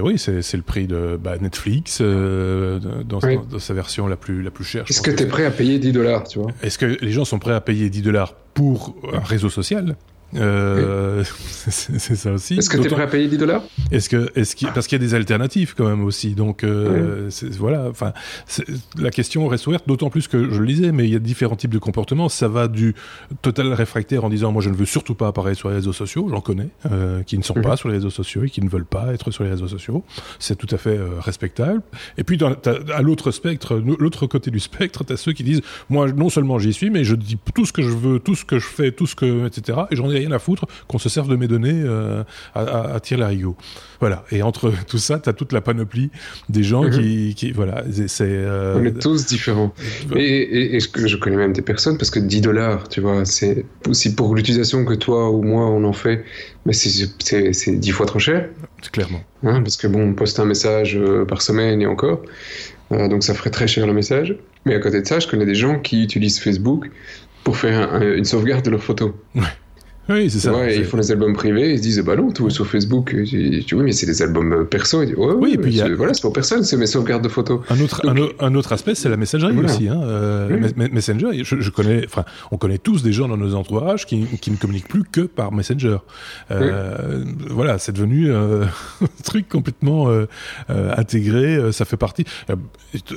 [0.00, 4.50] oui, c'est, le prix de bah, Netflix euh, dans, dans, sa version la plus, la
[4.50, 4.84] plus chère.
[4.88, 6.24] Est-ce que tu es prêt à payer 10 dollars,
[6.62, 9.96] Est-ce que les gens sont prêts à payer 10 dollars pour un réseau social?
[10.34, 11.24] Euh,
[11.68, 12.58] c'est ça aussi.
[12.58, 13.62] Est-ce que tu es prêt à payer 10 dollars?
[13.90, 16.34] Est-ce que, est-ce parce qu'il y a des alternatives quand même aussi.
[16.34, 17.88] Donc euh, voilà.
[17.88, 18.12] Enfin,
[18.98, 19.86] la question reste ouverte.
[19.86, 22.28] D'autant plus que je le disais, mais il y a différents types de comportements.
[22.28, 22.94] Ça va du
[23.42, 26.28] total réfractaire en disant moi je ne veux surtout pas apparaître sur les réseaux sociaux.
[26.30, 27.76] J'en connais euh, qui ne sont pas mhm.
[27.76, 30.04] sur les réseaux sociaux et qui ne veulent pas être sur les réseaux sociaux.
[30.38, 31.82] C'est tout à fait euh, respectable.
[32.18, 32.52] Et puis dans,
[32.94, 36.58] à l'autre spectre, l'autre côté du spectre, tu as ceux qui disent moi non seulement
[36.58, 38.92] j'y suis, mais je dis tout ce que je veux, tout ce que je fais,
[38.92, 39.78] tout ce que etc.
[39.90, 42.24] Et j'en ai rien à foutre qu'on se serve de mes données euh,
[42.54, 43.56] à, à, à tirer l'arigot.
[44.00, 44.24] Voilà.
[44.30, 46.10] Et entre tout ça, tu as toute la panoplie
[46.48, 46.90] des gens mhm.
[46.90, 48.24] qui, qui, voilà, c'est.
[48.24, 48.78] Euh...
[48.78, 49.72] On est tous différents.
[50.14, 53.64] Et, et, et, je connais même des personnes parce que 10 dollars, tu vois, c'est
[53.88, 56.24] aussi pour l'utilisation que toi ou moi on en fait,
[56.64, 58.48] mais c'est 10 fois trop cher.
[58.92, 59.22] Clairement.
[59.42, 62.22] Hein, parce que bon, on poste un message euh, par semaine et encore.
[62.92, 64.36] Euh, donc ça ferait très cher le message.
[64.64, 66.90] Mais à côté de ça, je connais des gens qui utilisent Facebook
[67.44, 69.12] pour faire une sauvegarde de leurs photos.
[69.36, 69.42] Ouais.
[70.08, 70.52] Oui, c'est ça.
[70.52, 73.14] Ouais, ils font des albums privés, ils se disent, bah non, tout est sur Facebook.
[73.24, 75.00] Tu vois, mais c'est des albums euh, perso.
[75.00, 77.60] ouais, oui, et puis voilà, c'est pour personne, c'est mes sauvegardes de photos.
[77.70, 78.02] Un autre,
[78.40, 79.88] un, autre aspect, c'est la messagerie aussi.
[79.88, 80.00] Hein.
[80.04, 84.50] Euh, Messenger, je, connais, enfin, on connaît tous des gens dans nos entourages qui, qui
[84.50, 85.98] ne communiquent plus que par Messenger.
[86.50, 88.64] Euh, Voilà, c'est devenu euh,
[89.02, 90.08] un truc complètement
[90.68, 91.72] intégré.
[91.72, 92.24] Ça fait partie.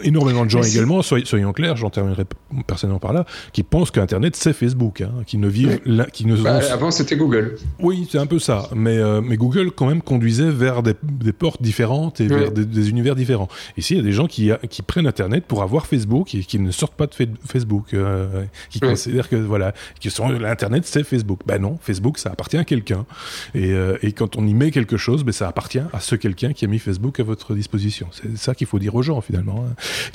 [0.04, 2.25] énormément de gens également, soyons clairs, j'en terminerai
[2.65, 6.36] personnellement par là, qui pensent qu'Internet c'est Facebook, hein, qui ne vivent, là, qui ne
[6.36, 7.57] bah, avant, c'était Google.
[7.79, 8.69] Oui, c'est un peu ça.
[8.73, 12.89] Mais, euh, mais Google, quand même, conduisait vers des, des portes différentes et vers des,
[12.89, 13.49] univers différents.
[13.77, 16.57] Ici, il y a des gens qui, qui prennent Internet pour avoir Facebook et qui
[16.57, 17.13] ne sortent pas de
[17.45, 21.41] Facebook, euh, qui considèrent que, voilà, qui sont l'Internet, c'est Facebook.
[21.45, 23.05] Ben non, Facebook, ça appartient à quelqu'un.
[23.53, 26.53] Et, euh, et quand on y met quelque chose, ben ça appartient à ce quelqu'un
[26.53, 28.07] qui a mis Facebook à votre disposition.
[28.11, 29.65] C'est ça qu'il faut dire aux gens, finalement.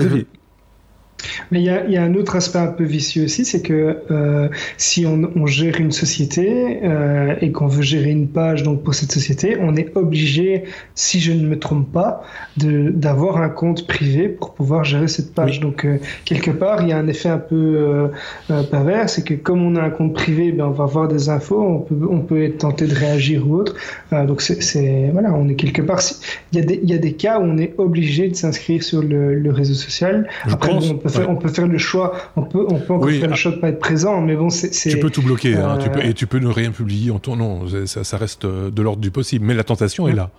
[0.01, 0.25] Hein.
[1.51, 3.99] Mais il y a, y a, un autre aspect un peu vicieux aussi, c'est que
[4.11, 8.83] euh, si on, on, gère une société euh, et qu'on veut gérer une page donc
[8.83, 12.25] pour cette société, on est obligé, si je ne me trompe pas,
[12.57, 15.61] d'avoir un compte privé pour pouvoir gérer cette page.
[15.61, 18.11] Donc euh, quelque part, il y a un effet un peu
[18.71, 21.61] pervers, c'est que comme on a un compte privé, ben, on va avoir des infos,
[21.61, 23.75] on peut, on peut être tenté de réagir ou autre.
[24.27, 26.01] donc c'est voilà, on est quelque part.
[26.53, 29.03] Il y, a des, y a des cas où on est obligé de s'inscrire sur
[29.03, 30.29] le, le, réseau social.
[30.45, 33.35] Après, on peut on peut faire le choix, on peut, on peut encore faire le
[33.35, 34.71] choix de pas être présent, mais bon, c'est.
[34.71, 37.37] Tu peux tout bloquer, hein, tu peux, et tu peux ne rien publier en ton
[37.37, 37.67] nom.
[37.87, 40.31] Ça, ça reste de l'ordre du possible, mais la tentation est là.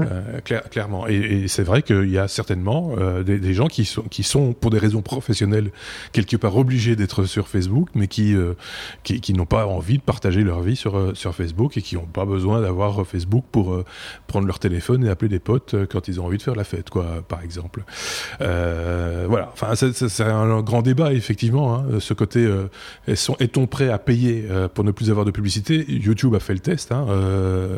[0.00, 1.06] Euh, clairement.
[1.06, 4.22] Et, et c'est vrai qu'il y a certainement euh, des, des, gens qui sont, qui
[4.22, 5.70] sont, pour des raisons professionnelles,
[6.12, 8.54] quelque part obligés d'être sur Facebook, mais qui, euh,
[9.02, 11.96] qui, qui n'ont pas envie de partager leur vie sur, euh, sur Facebook et qui
[11.96, 13.84] n'ont pas besoin d'avoir Facebook pour euh,
[14.26, 16.90] prendre leur téléphone et appeler des potes quand ils ont envie de faire la fête,
[16.90, 17.84] quoi, par exemple.
[18.38, 19.50] voilà.
[19.52, 21.74] Enfin, ça, ça, c'est un grand débat effectivement.
[21.74, 22.68] Hein, ce côté, euh,
[23.08, 25.84] est-on prêt à payer euh, pour ne plus avoir de publicité?
[25.88, 27.06] YouTube a fait le test, hein,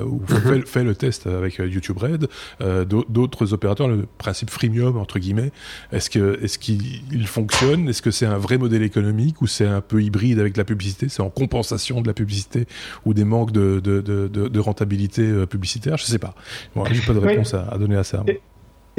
[0.05, 0.65] ou mhm.
[0.67, 2.29] fait, le test avec YouTube Red.
[3.09, 5.53] D'autres opérateurs, le principe freemium entre guillemets,
[5.93, 7.89] est-ce que est-ce qu'il fonctionne?
[7.89, 11.09] Est-ce que c'est un vrai modèle économique ou c'est un peu hybride avec la publicité?
[11.09, 12.67] C'est en compensation de la publicité
[13.05, 15.97] ou des manques de, de, de, de rentabilité publicitaire?
[15.97, 16.35] Je sais pas.
[16.75, 18.25] Bon, j'ai pas de réponse à, à, donner à ça.
[18.27, 18.41] Et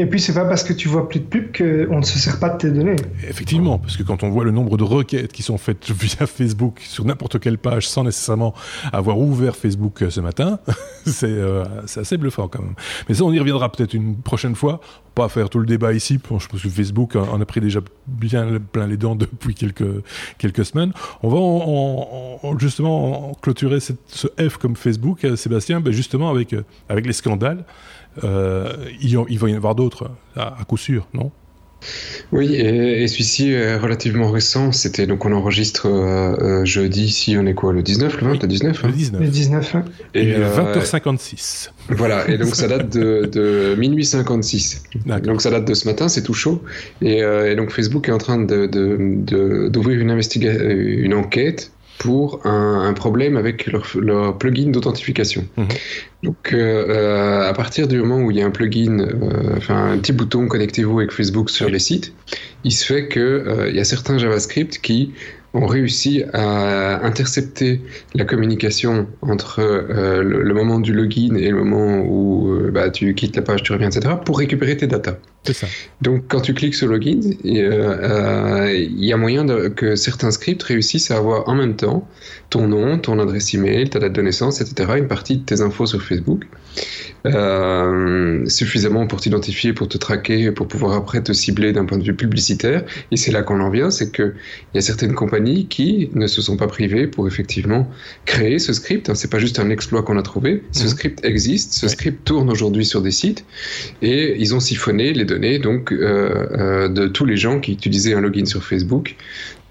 [0.06, 2.50] puis c'est pas parce que tu vois plus de pubs qu'on ne se sert pas
[2.50, 2.98] de tes données.
[3.28, 6.82] Effectivement, parce que quand on voit le nombre de requêtes qui sont faites via Facebook
[6.82, 8.54] sur n'importe quelle page sans nécessairement
[8.92, 10.60] avoir ouvert Facebook euh, ce matin,
[11.24, 12.76] euh, c'est assez bluffant quand même.
[13.08, 14.82] Mais ça, on y reviendra peut-être une prochaine fois.
[15.14, 18.60] Pas faire tout le débat ici, je pense que Facebook en a pris déjà bien
[18.74, 20.04] plein les dents depuis quelques,
[20.38, 20.92] quelques semaines.
[21.24, 23.94] On va en, justement clôturer ce
[24.38, 26.54] F comme Facebook, euh, Sébastien, ben justement avec,
[26.90, 27.64] avec les scandales.
[28.24, 31.32] Euh, il, il, va y en avoir d'autres, à, coup sûr, non?
[32.32, 34.72] Oui, et, celui-ci est relativement récent.
[34.72, 37.06] C'était donc on enregistre euh, euh, jeudi.
[37.06, 39.22] Ici, on est quoi Le 19, le 20, le 19 Le 19.
[39.22, 39.86] Le 19 hein.
[40.16, 41.70] Et, 20h56.
[41.90, 44.84] Voilà, et donc ça date de, de minuit 56.
[45.24, 46.64] Donc ça date de ce matin, c'est tout chaud.
[47.02, 47.22] Et,
[47.56, 48.70] donc Facebook est en train d'ouvrir
[49.20, 55.46] de, de, une, une enquête pour un, problème avec leur, plugin d'authentification.
[55.58, 55.68] Mhm.
[56.24, 59.92] Donc, euh, euh, à partir du moment où il y a un plugin, euh, enfin
[59.92, 62.14] un petit bouton connectez-vous avec Facebook sur les sites,
[62.64, 65.14] il se fait que il y a certains JavaScript qui
[65.56, 67.82] ont réussi à intercepter
[68.14, 73.16] la communication entre euh, le, moment du login et le moment où euh, bah, tu
[73.16, 75.18] quittes la page, tu reviens, etc., pour récupérer tes datas.
[75.54, 75.68] Ça.
[76.02, 80.64] Donc, quand tu cliques sur login, euh, il y a moyen de, que certains scripts
[80.64, 82.08] réussissent à avoir en même temps
[82.50, 85.86] ton nom, ton adresse email, ta date de naissance, etc., une partie de tes infos
[85.86, 86.46] sur Facebook,
[88.48, 92.16] suffisamment pour t'identifier, pour te traquer, pour pouvoir après te cibler d'un point de vue
[92.16, 92.84] publicitaire.
[93.12, 94.34] Et c'est là qu'on en vient, c'est qu'il
[94.74, 97.90] y a certaines compagnies qui ne se sont pas privés pour effectivement
[98.26, 99.14] créer ce script.
[99.14, 100.64] C'est pas juste un exploit qu'on a trouvé.
[100.72, 100.90] Ce mhm.
[100.90, 101.74] script existe.
[101.74, 103.46] Ce script tourne aujourd'hui sur des sites
[104.02, 108.14] et ils ont siphonné les données donc euh, euh, de tous les gens qui utilisaient
[108.14, 109.16] un login sur Facebook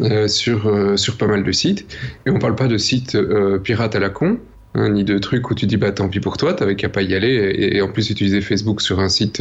[0.00, 1.86] euh, sur sur pas mal de sites.
[2.26, 3.16] Et on parle pas de sites
[3.62, 4.38] pirates à la con.
[4.76, 7.02] Hein, ni de trucs où tu dis bah tant pis pour toi, t'avais qu'à pas
[7.02, 9.40] y aller et, en plus utiliser Facebook sur un site,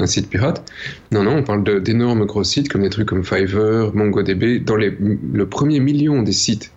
[0.00, 0.64] un site pirate.
[1.12, 4.58] Non, non, on parle d'énormes gros sites comme des trucs comme Fiverr, MongoDB.
[4.64, 6.72] Dans les, le premier million des sites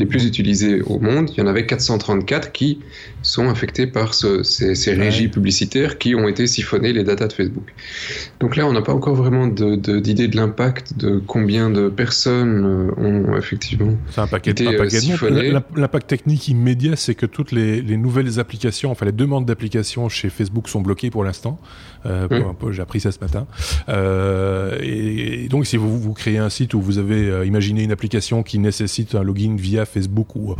[0.00, 2.80] les plus utilisés au monde, il y en avait 434 qui
[3.22, 7.74] sont affectés par ces, régies publicitaires qui ont été siphonnées les datas de Facebook.
[8.40, 13.00] Donc là, on n'a pas encore vraiment d'idée de, l'impact de combien de personnes euh,
[13.00, 15.52] ont effectivement un paquet, été un siphonnées.
[15.76, 20.68] L'impact technique immédiat, c'est que toutes les, nouvelles applications, enfin les demandes d'applications chez Facebook
[20.68, 21.60] sont bloquées pour l'instant.
[22.06, 22.28] Euh,
[22.70, 23.46] J'ai appris ça ce matin.
[23.88, 27.92] Euh, et, donc, si vous, vous créez un site où vous avez euh, imaginé une
[27.92, 30.56] application qui nécessite un login via Facebook ou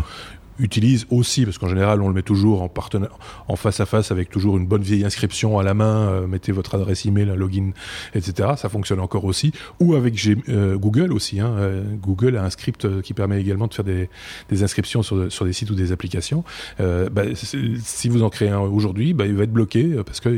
[0.61, 3.19] utilise aussi, parce qu'en général on le met toujours en, partenaire,
[3.49, 6.53] en face à face avec toujours une bonne vieille inscription à la main, euh, mettez
[6.53, 7.71] votre adresse email, un login,
[8.15, 8.51] etc.
[8.57, 9.53] Ça fonctionne encore aussi.
[9.81, 10.15] Ou avec
[10.49, 11.41] euh, Google aussi.
[11.41, 11.55] Hein.
[11.59, 14.09] Euh, Google a un script qui permet également de faire des,
[14.49, 16.45] des inscriptions sur, sur, des sites ou des applications.
[16.79, 20.31] Bah, si vous en créez un aujourd'hui, bah, il va être bloqué parce que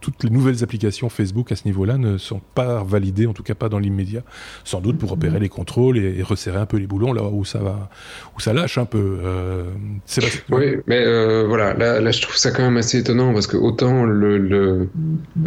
[0.00, 3.54] toutes les nouvelles applications Facebook à ce niveau-là ne sont pas validées, en tout cas
[3.54, 4.22] pas dans l'immédiat.
[4.64, 7.58] Sans doute pour opérer les contrôles et, resserrer un peu les boulons là où ça
[7.58, 7.90] va,
[8.36, 9.18] où ça lâche un peu.
[9.22, 9.57] Euh,
[10.50, 13.56] oui, mais euh, voilà, là, là, je trouve ça quand même assez étonnant parce que
[13.56, 14.88] autant le, le,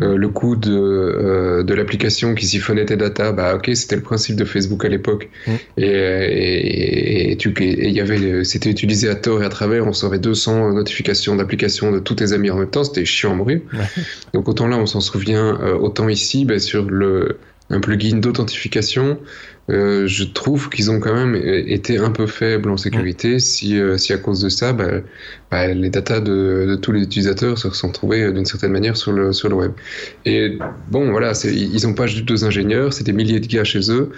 [0.01, 4.35] euh, le coût de, de l'application qui siphonnait tes data, bah ok, c'était le principe
[4.35, 5.29] de Facebook à l'époque.
[5.47, 5.51] Mm.
[5.77, 10.73] Et, et, et, y avait, c'était utilisé à tort et à travers, on recevait 200
[10.73, 13.61] notifications d'applications de tous tes amis en même temps, c'était chiant à mourir.
[14.33, 17.37] Donc autant là, on s'en souvient, autant ici, bah, sur le,
[17.71, 19.17] un plugin d'authentification,
[19.71, 23.39] euh, je trouve qu'ils ont quand même été un peu faibles en sécurité.
[23.39, 25.01] Si, euh, si à cause de ça, bah,
[25.51, 28.95] bah, les datas de, de, tous les utilisateurs se sont trouvés euh, d'une certaine manière
[28.95, 29.71] sur le, sur le web.
[30.25, 30.57] Et
[30.89, 34.11] bon, voilà, ils n'ont pas juste deux ingénieurs, c'est des milliers de gars chez eux.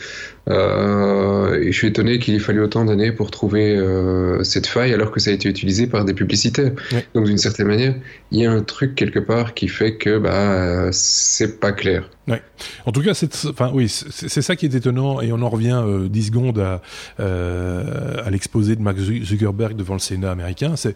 [0.49, 4.93] Euh, et je suis étonné qu'il ait fallu autant d'années pour trouver euh, cette faille
[4.93, 6.73] alors que ça a été utilisé par des publicitaires.
[7.15, 7.95] Donc d'une certaine manière,
[8.31, 12.09] il y a un truc quelque part qui fait que bah c'est pas clair.
[12.27, 12.41] Ouais.
[12.85, 15.81] En tout cas, c'est, enfin oui, c'est ça qui est étonnant et on en revient
[15.85, 16.81] euh, 10 secondes à,
[17.19, 20.75] à l'exposé de Mark Zuckerberg devant le Sénat américain.
[20.75, 20.95] C'est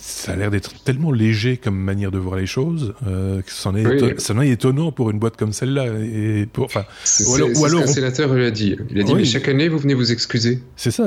[0.01, 3.75] ça a l'air d'être tellement léger comme manière de voir les choses euh, que c'en
[3.75, 5.85] est, est, étonnant pour une boîte comme celle-là.
[6.01, 6.85] Et pour, enfin,
[7.27, 8.75] ou alors, ou alors ce sénateur lui a dit.
[8.89, 10.59] Il a dit mais chaque année vous venez vous excuser.
[10.75, 11.05] C'est ça.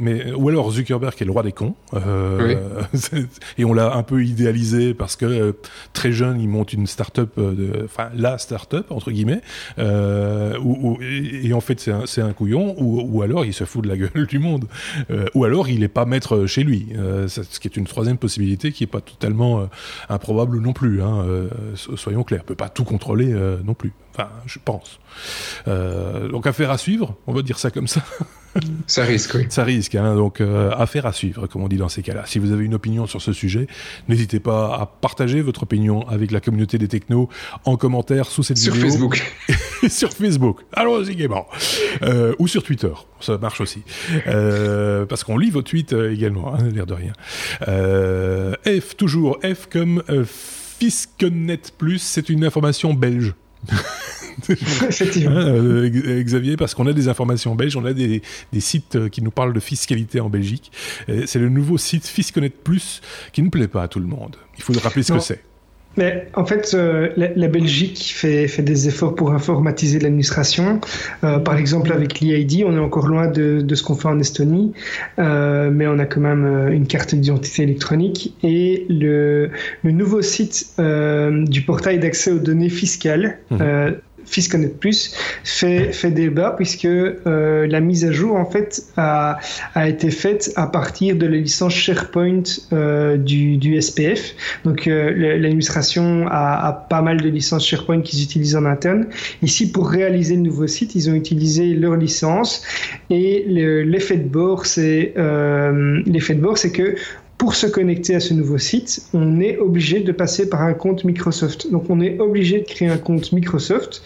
[0.00, 1.74] mais ou alors Zuckerberg est le roi des cons.
[1.94, 2.54] Euh,
[3.58, 5.52] et on l'a un peu idéalisé parce que euh,
[5.92, 7.38] très jeune il monte une start-up.
[7.84, 9.40] Enfin la start-up entre guillemets,
[9.78, 13.84] euh, ou, et, en fait c'est un, un, couillon, ou, ou, alors il se fout
[13.84, 14.66] de la gueule du monde,
[15.10, 18.03] euh, ou alors il est pas maître chez lui, euh, ce qui est une troisième
[18.18, 19.66] possibilité qui est pas totalement euh,
[20.08, 21.02] improbable non plus.
[21.02, 21.24] Hein,
[21.96, 23.92] soyons clairs, on peut pas tout contrôler non plus.
[24.14, 25.00] Enfin, je pense.
[25.66, 28.02] donc affaire à suivre, on va dire ça comme ça.
[28.86, 29.46] Ça risque, oui.
[29.48, 32.24] Ça risque, hein, donc euh, affaire à suivre, comme on dit dans ces cas-là.
[32.26, 33.66] Si vous avez une opinion sur ce sujet,
[34.08, 37.28] n'hésitez pas à partager votre opinion avec la communauté des technos
[37.64, 38.90] en commentaire sous cette sur vidéo.
[38.90, 39.32] Sur Facebook.
[39.88, 40.60] sur Facebook.
[40.72, 41.46] Allons-y gaiement.
[42.02, 43.82] Euh, ou sur Twitter, ça marche aussi.
[44.26, 47.12] Euh, parce qu'on lit vos tweets euh, également, hein, l'air de rien.
[47.66, 53.34] Euh, F, toujours F comme euh, Fiskenet Plus, c'est une information belge.
[54.48, 55.36] Effectivement.
[55.36, 58.22] Hein, euh, Xavier, parce qu'on a des informations belges, on a des,
[58.52, 60.72] des, sites euh, qui nous parlent de fiscalité en Belgique.
[61.26, 63.00] C'est le nouveau site Fisconet Plus
[63.32, 64.36] qui ne plaît pas à tout le monde.
[64.56, 65.42] Il faut rappeler ce que c'est.
[65.96, 70.80] Mais en fait, euh, la, Belgique fait, fait, des efforts pour informatiser l'administration.
[71.22, 74.18] Euh, par exemple, avec l'EID, on est encore loin de, de ce qu'on fait en
[74.18, 74.72] Estonie,
[75.18, 78.34] euh, mais on a quand même une carte d'identité électronique.
[78.42, 79.50] Et le,
[79.82, 83.56] le nouveau site du portail d'accès aux données fiscales, mmh.
[84.26, 89.38] Fisconet Plus fait, fait débat puisque euh, la mise à jour en fait a,
[89.74, 94.34] a, été faite à partir de la licence SharePoint euh, du, du, SPF.
[94.64, 99.06] Donc euh, l'administration a, pas mal de licences SharePoint qu'ils utilisent en interne.
[99.42, 102.62] Ici, pour réaliser le nouveau site, ils ont utilisé leur licence
[103.10, 105.14] et l'effet de bord, c'est
[106.06, 106.96] l'effet de bord, c'est que
[107.44, 111.04] pour se connecter à ce nouveau site, on est obligé de passer par un compte
[111.04, 111.70] Microsoft.
[111.70, 114.00] Donc on est obligé de créer un compte Microsoft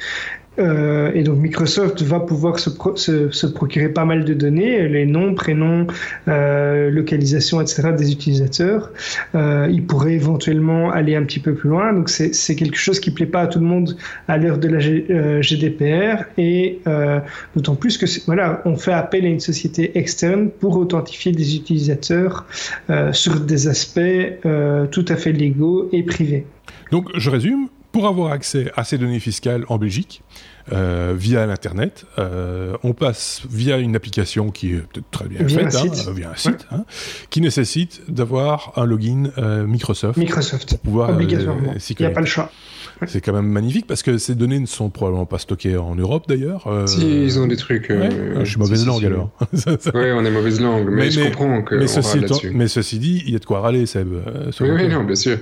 [0.58, 5.86] euh, et donc Microsoft va pouvoir se, procurer pas mal de données, les noms, prénoms,
[6.28, 7.92] euh, localisation, etc.
[7.96, 8.90] des utilisateurs.
[9.34, 11.92] Euh, ils pourraient éventuellement aller un petit peu plus loin.
[11.92, 14.78] Donc c'est quelque chose qui plaît pas à tout le monde à l'heure de la
[14.78, 17.20] G, euh, GDPR et euh,
[17.54, 22.46] d'autant plus que voilà, on fait appel à une société externe pour authentifier des utilisateurs
[23.12, 24.00] sur des aspects
[24.90, 26.44] tout à fait légaux et privés.
[26.90, 30.22] Donc je résume, pour avoir accès à ces données fiscales en Belgique,
[30.72, 32.04] euh, via l'internet.
[32.18, 35.94] Euh, on passe via une application qui est peut-être très bien via faite, un hein,
[35.94, 36.08] site.
[36.14, 36.84] via un site, hein,
[37.30, 40.18] qui nécessite d'avoir un login euh, Microsoft.
[40.18, 40.68] Microsoft.
[40.68, 41.72] Pour pouvoir, Obligatoirement.
[41.74, 42.50] Il n'y a pas le choix.
[43.06, 46.24] C'est quand même magnifique parce que ces données ne sont probablement pas stockées en Europe
[46.28, 46.66] d'ailleurs.
[46.66, 46.86] Euh...
[46.86, 47.90] Si, ils ont des trucs.
[47.90, 49.30] Ouais, je suis mauvaise si, langue si, alors.
[49.94, 51.76] oui, on est mauvaise langue, mais, mais je comprends que.
[51.76, 52.20] Mais ceci,
[52.52, 54.08] mais ceci dit, il y a de quoi râler, Seb.
[54.60, 55.38] oui, oui, non, bien sûr.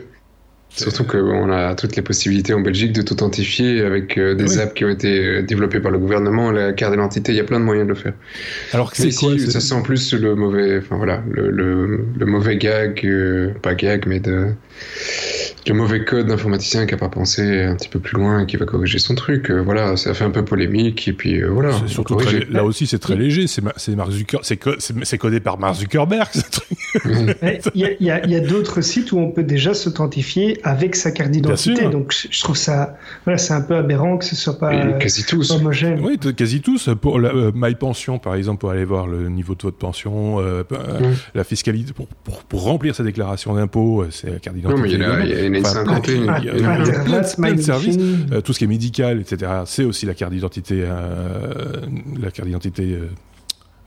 [0.71, 4.61] Surtout qu'on a toutes les possibilités en Belgique de t'authentifier avec euh, des oui.
[4.61, 7.45] apps qui ont été euh, développées par le gouvernement, la carte d'identité, il y a
[7.45, 8.13] plein de moyens de le faire.
[8.75, 12.59] Alors que c'est quoi Ça sent plus le mauvais, enfin voilà, le, le, le mauvais
[12.59, 14.49] gag, euh, pas gag, mais de
[15.69, 18.57] le mauvais code d'informaticien qui a pas pensé un petit peu plus loin et qui
[18.57, 19.51] va corriger son truc.
[19.51, 21.73] Euh, voilà, ça fait un peu polémique et puis euh, voilà.
[21.73, 23.47] C'est surtout très, là aussi c'est très léger.
[23.47, 23.63] C'est
[23.97, 24.73] Mark Zucker, c'est co
[25.19, 26.29] codé par Mark Zuckerberg.
[26.33, 26.67] Ce truc.
[27.75, 31.89] Il y a, d'autres sites où on peut déjà s'authentifier avec sa carte d'identité.
[31.89, 35.25] Donc je trouve ça, voilà, c'est un peu aberrant que ce soit pas et quasi
[35.25, 35.51] tous.
[35.51, 36.01] homogène.
[36.03, 36.91] Oui, quasi tous.
[37.01, 40.63] Pour la, euh, MyPension par exemple, pour aller voir le niveau de votre pension, euh,
[40.71, 41.05] mmh.
[41.35, 44.66] la fiscalité, pour, pour, pour remplir sa déclaration d'impôt, c'est la carte d'identité.
[44.69, 46.33] Non, mais il y, a, il y a une cinquantaine.
[46.41, 47.99] Il y a, plein, plein de services.
[48.33, 49.51] Euh, tout ce qui est médical, etc.
[49.67, 51.81] C'est aussi la carte d'identité, euh,
[52.21, 52.99] la carte d'identité.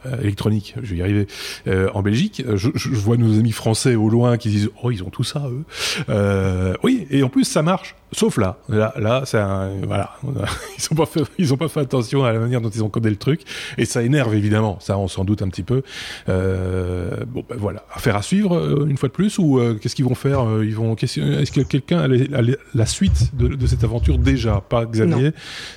[0.05, 1.27] Euh, électronique, je vais y arriver,
[1.67, 2.41] euh, en Belgique.
[2.55, 5.43] Je, je, vois nos amis français au loin qui disent oh ils ont tout ça
[5.49, 5.65] eux.
[6.07, 7.95] Euh, oui et en plus ça marche.
[8.13, 11.81] Sauf là, là, là, c'est un, voilà, ils ont pas fait, ils ont pas fait
[11.81, 13.41] attention à la manière dont ils ont codé le truc
[13.77, 14.79] et ça énerve évidemment.
[14.79, 15.83] Ça on s'en doute un petit peu.
[16.29, 20.15] Euh, bon ben voilà, affaire à suivre une fois de plus ou qu'est-ce qu'ils vont
[20.15, 22.41] faire Ils vont, est-ce que quelqu'un a,
[22.73, 24.61] la suite de, de, cette aventure déjà?
[24.61, 25.31] Pas Xavier, non.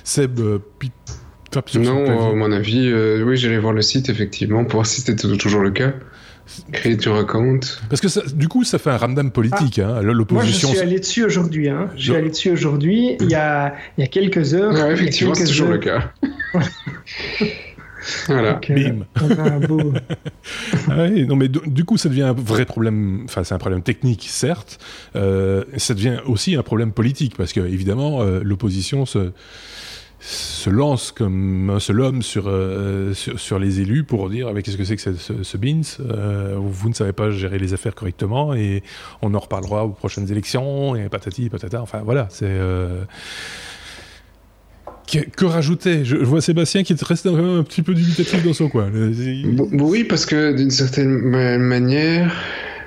[0.05, 0.39] Seb.
[1.75, 5.15] Non, à mon avis, euh, oui, j'allais voir le site effectivement pour voir si c'était
[5.37, 5.93] toujours le cas.
[6.73, 7.81] Créer ton compte.
[7.89, 9.79] Parce que ça, du coup, ça fait un ramdam politique.
[9.79, 9.99] Ah.
[9.99, 10.67] Hein, L'opposition.
[10.67, 11.69] Moi, je suis allé dessus aujourd'hui.
[11.69, 11.89] Hein.
[11.95, 13.15] Je suis allé dessus aujourd'hui.
[13.21, 14.73] Il y a, il y a quelques heures.
[14.73, 15.73] Ouais, effectivement, c'est toujours heures.
[15.73, 16.11] le cas.
[18.27, 18.53] voilà.
[18.53, 18.91] Donc, euh,
[19.39, 19.93] un beau...
[20.89, 23.21] ah oui, non, mais du coup, ça devient un vrai problème.
[23.25, 24.79] Enfin, c'est un problème technique, certes.
[25.15, 29.31] Euh, ça devient aussi un problème politique parce que, évidemment, euh, l'opposition se
[30.25, 34.63] se lance comme un seul homme sur, euh, sur, sur, les élus pour dire avec
[34.63, 38.53] qu'est-ce que c'est que ce, BINS euh, vous ne savez pas gérer les affaires correctement
[38.53, 38.83] et
[39.21, 41.81] on en reparlera aux prochaines élections et patati patata.
[41.81, 43.03] Enfin voilà c'est euh...
[45.11, 46.05] que, rajouter?
[46.05, 48.89] Je, vois Sébastien qui reste quand même un petit peu dubitatif dans son coin.
[49.73, 51.17] Oui parce que d'une certaine
[51.59, 52.33] manière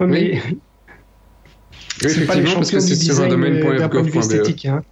[0.00, 0.42] mais...
[2.02, 4.66] Oui, effectivement, parce que c'est sur un domaine.fgov.be.
[4.66, 4.82] Hein.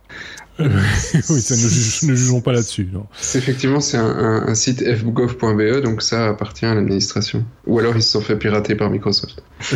[0.59, 2.89] oui, ça, ne, ne, jugeons pas là-dessus.
[3.35, 7.45] Effectivement, c'est un, un, un, site fgov.be, donc ça appartient à l'administration.
[7.67, 9.43] Ou alors ils se sont fait pirater par Microsoft.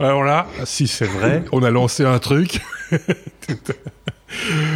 [0.00, 2.60] alors là, si c'est vrai, on a lancé un truc.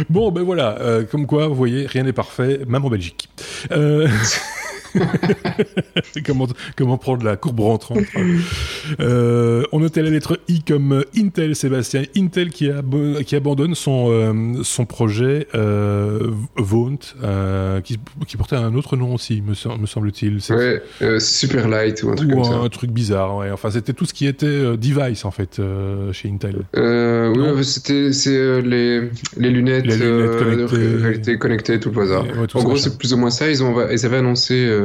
[0.09, 3.29] bon, ben voilà, euh, comme quoi, vous voyez, rien n'est parfait, même en Belgique.
[3.71, 4.07] Euh...
[6.25, 8.05] comment, comment prendre la courbe rentrante
[8.99, 12.03] euh, On notait la lettre I comme Intel, Sébastien.
[12.15, 12.69] Intel qui,
[13.25, 19.13] qui abandonne son, euh, son projet euh, Vaunt, euh, qui, qui, portait un autre nom
[19.13, 20.39] aussi, me, me semble-t-il.
[20.49, 22.55] Ouais, Superlight ou un truc ou comme ça.
[22.55, 23.51] un truc bizarre, ouais.
[23.51, 25.61] Enfin, c'était tout ce qui était device, en fait,
[26.11, 26.65] chez Intel.
[26.75, 28.09] oui, c'était
[28.61, 30.77] les, les lunettes, les lunettes connectées.
[30.77, 32.23] de réalité connectée, tout le bazar.
[32.23, 33.49] Ouais, en gros, c'est plus ou moins ça.
[33.49, 34.84] Ils, ont, ils avaient annoncé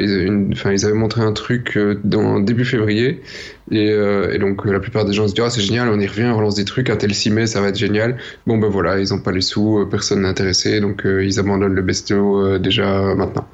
[0.00, 2.00] ils, une, ils avaient montré un truc euh,
[2.40, 3.22] début février
[3.70, 6.06] et, euh, et, donc la plupart des gens se disent ah c'est génial, on y
[6.06, 8.16] revient, on relance des trucs, un tel 6 mai ça va être génial.
[8.46, 11.40] Bon ben voilà, ils ont pas les sous, euh, personne n'est intéressé, donc euh, ils
[11.40, 13.48] abandonnent le bestiau déjà maintenant.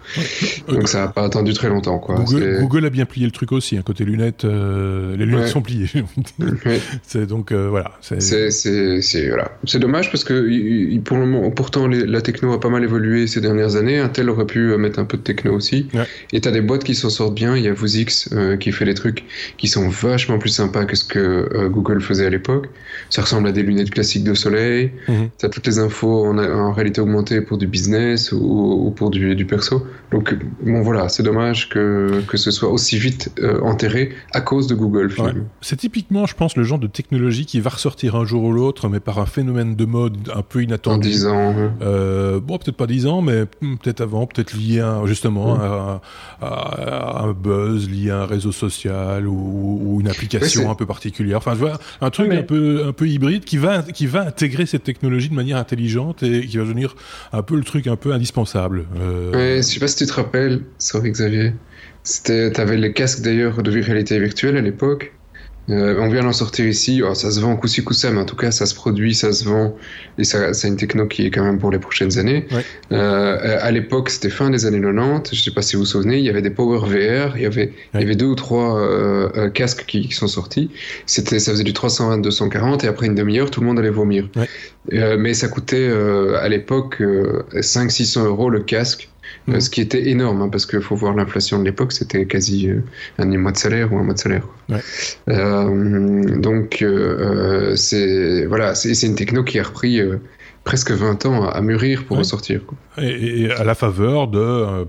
[0.68, 2.16] donc ça a pas attendu très longtemps quoi.
[2.16, 5.48] Google, Google, a bien plié le truc aussi, hein, côté lunettes, les lunettes ouais.
[5.48, 5.88] sont pliées.
[6.66, 6.80] ouais.
[7.02, 7.92] C'est donc voilà.
[8.02, 9.50] C'est voilà.
[9.82, 13.40] Dommage parce que pour le moment, pourtant les, la techno a pas mal évolué ces
[13.40, 13.98] dernières années.
[13.98, 15.88] Intel aurait pu mettre un peu de techno aussi.
[16.32, 17.56] Et t'as des boîtes qui s'en sortent bien.
[17.56, 18.28] Il y a Vuzix
[18.60, 19.24] qui fait des trucs
[19.56, 22.68] qui sont vachement plus sympa que ce que euh, Google faisait à l'époque.
[23.10, 24.92] Ça ressemble à des lunettes classiques de soleil.
[25.08, 28.90] Mm Tu as toutes les infos en, en, réalité augmentée pour du business ou, ou
[28.90, 29.86] pour du, du, perso.
[30.10, 34.66] Donc, bon, voilà, c'est dommage que, que ce soit aussi vite euh, enterré à cause
[34.66, 35.12] de Google.
[35.18, 35.32] Ouais.
[35.60, 38.88] C'est typiquement, je pense, le genre de technologie qui va ressortir un jour ou l'autre,
[38.88, 41.08] mais par un phénomène de mode un peu inattendu.
[41.08, 41.54] En 10 ans.
[41.82, 46.00] Euh, bon, peut-être pas 10 ans, mais peut-être avant, peut-être lié à, justement à,
[46.40, 50.86] à, à, un buzz, lié à un réseau social ou, ou une application un peu
[50.86, 51.38] particulière.
[51.38, 52.38] Enfin, je vois un truc mais...
[52.38, 56.22] un peu un peu hybride qui va qui va intégrer cette technologie de manière intelligente
[56.22, 56.94] et qui va devenir
[57.32, 58.86] un peu le truc un peu indispensable.
[58.96, 59.32] Euh...
[59.32, 61.52] Ouais, je sais pas si tu te rappelles, sorry Xavier.
[62.04, 65.12] C'était, t'avais les casques d'ailleurs de réalité virtuelle à l'époque.
[65.70, 68.34] Euh, on vient d'en sortir ici, oh, ça se vend coup-ci coup-ça, mais en tout
[68.34, 69.76] cas ça se produit, ça se vend,
[70.18, 72.46] et c'est une techno qui est quand même pour les prochaines années.
[72.50, 72.64] Ouais.
[72.90, 76.18] Euh, à l'époque, c'était fin des années 90, je sais pas si vous vous souvenez,
[76.18, 77.74] il y avait des Power VR, il y avait, ouais.
[77.94, 80.70] il y avait deux ou trois euh, euh, casques qui, qui, sont sortis.
[81.06, 84.28] C'était, ça faisait du 320, 240, et après une demi-heure, tout le monde allait vomir.
[84.34, 84.48] Ouais.
[84.94, 87.00] Euh, mais ça coûtait à l'époque
[87.54, 89.11] 500-600 euros le casque.
[89.46, 89.60] Mmh.
[89.60, 92.84] ce qui était énorme, hein, parce qu'il faut voir l'inflation de l'époque, c'était quasi euh,
[93.18, 94.46] un demi-mois de salaire ou un mois de salaire.
[94.68, 94.80] Ouais.
[95.28, 100.00] Euh, donc, euh, c'est voilà, c'est une techno qui a repris
[100.62, 102.20] presque 20 ans à, mûrir pour ouais.
[102.20, 102.60] ressortir.
[102.64, 102.78] Quoi.
[102.98, 104.86] Et, et, à la faveur de,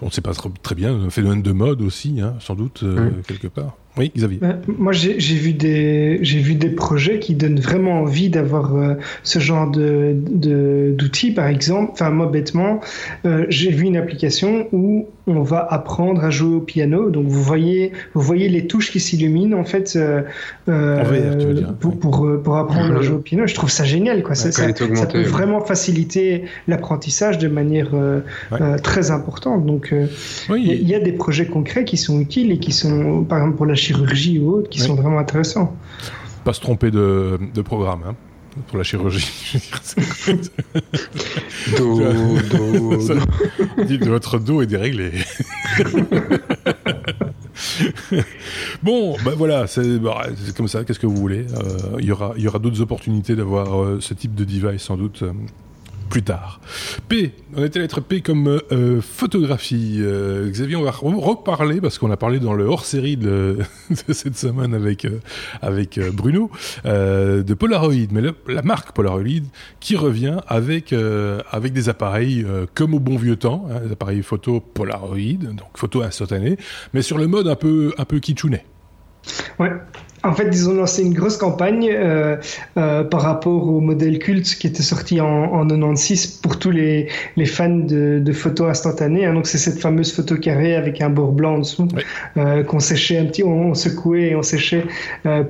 [0.00, 3.22] on ne sait pas très bien, un phénomène de mode aussi, hein, sans doute, mmh.
[3.26, 3.76] quelque part.
[3.98, 4.38] Oui, Xavier.
[4.42, 8.94] Euh, moi, j'ai vu des j'ai vu des projets qui donnent vraiment envie d'avoir euh,
[9.22, 10.14] ce genre de
[10.92, 11.92] d'outils, par exemple.
[11.92, 12.80] Enfin, moi, bêtement,
[13.24, 17.08] euh, j'ai vu une application où on va apprendre à jouer au piano.
[17.08, 20.22] Donc, vous voyez vous voyez les touches qui s'illuminent en fait euh,
[20.66, 21.74] VR, tu veux dire.
[21.74, 22.98] pour pour, pour apprendre mmh.
[22.98, 23.46] à jouer au piano.
[23.46, 24.34] Je trouve ça génial, quoi.
[24.34, 28.78] Ça, ça, ça, peut vraiment faciliter l'apprentissage de manière ouais.
[28.82, 29.64] très importante.
[29.64, 30.62] Donc, il oui.
[30.64, 33.66] y, y, a des projets concrets qui sont utiles et qui sont, par exemple, pour
[33.66, 34.86] la chirurgie ou autres qui oui.
[34.86, 35.76] sont vraiment intéressants.
[36.44, 38.02] Pas se tromper de, de programme.
[38.06, 38.14] Hein
[38.68, 39.28] pour la chirurgie.
[41.78, 42.00] dos,
[42.50, 43.14] dos, Ça,
[43.84, 45.12] dit votre dos est déréglé.
[48.82, 50.26] bon, ben voilà, c'est bah,
[50.56, 50.84] comme ça.
[50.84, 54.14] Qu'est-ce que vous voulez Il euh, y aura, y aura d'autres opportunités d'avoir euh, ce
[54.14, 55.22] type de device sans doute.
[56.06, 56.60] Euh, plus tard.
[57.08, 59.98] P, on était à P comme euh, photographie.
[60.00, 63.58] Euh, Xavier, on va reparler, parce qu'on a parlé dans le hors-série de,
[64.08, 65.20] cette semaine avec, euh,
[65.62, 66.50] avec Bruno,
[66.84, 69.44] euh, de Polaroid, mais la marque Polaroid
[69.80, 74.22] qui revient avec, euh, avec des appareils comme au bon vieux temps, hein, des appareils
[74.22, 76.56] photo Polaroid, donc photo instantanée,
[76.94, 78.64] mais sur le mode un peu, un peu kitschounet.
[79.58, 79.72] Ouais,
[80.26, 82.36] en fait, ils ont lancé une grosse campagne euh,
[82.76, 87.08] euh, par rapport au modèle culte qui était sorti en, en 96 pour tous les,
[87.36, 89.26] les fans de, de photos instantanées.
[89.26, 89.34] Hein.
[89.34, 91.88] Donc, c'est cette fameuse photo carrée avec un bord blanc en dessous
[92.36, 94.84] euh, qu'on séchait un petit, on, secouait et on séchait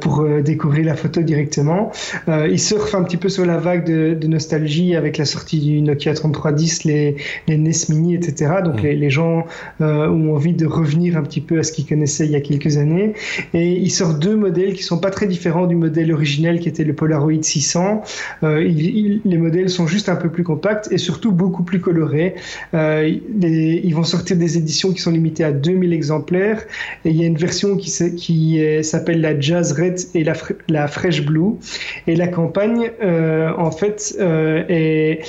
[0.00, 1.92] pour découvrir la photo directement.
[2.28, 5.82] Ils surfent un petit peu sur la vague de, de, nostalgie avec la sortie du
[5.82, 7.16] Nokia 3310, les,
[7.46, 8.56] les NES Mini, etc.
[8.64, 8.84] Donc, mm.
[8.84, 9.46] les, les, gens
[9.80, 12.76] ont envie de revenir un petit peu à ce qu'ils connaissaient il y a quelques
[12.78, 13.14] années.
[13.54, 16.84] Et ils sortent deux modèles qui sont pas très différents du modèle originel qui était
[16.84, 18.02] le Polaroid 600.
[18.42, 22.34] Euh, les modèles sont juste un peu plus compacts et surtout beaucoup plus colorés.
[22.74, 26.62] Euh, ils vont sortir des éditions qui sont limitées à 2000 exemplaires
[27.04, 27.90] et il y a une version qui,
[28.82, 31.54] s'appelle la Jazz Red et la, Fresh Blue.
[32.06, 35.20] Et la campagne, euh, en fait, est,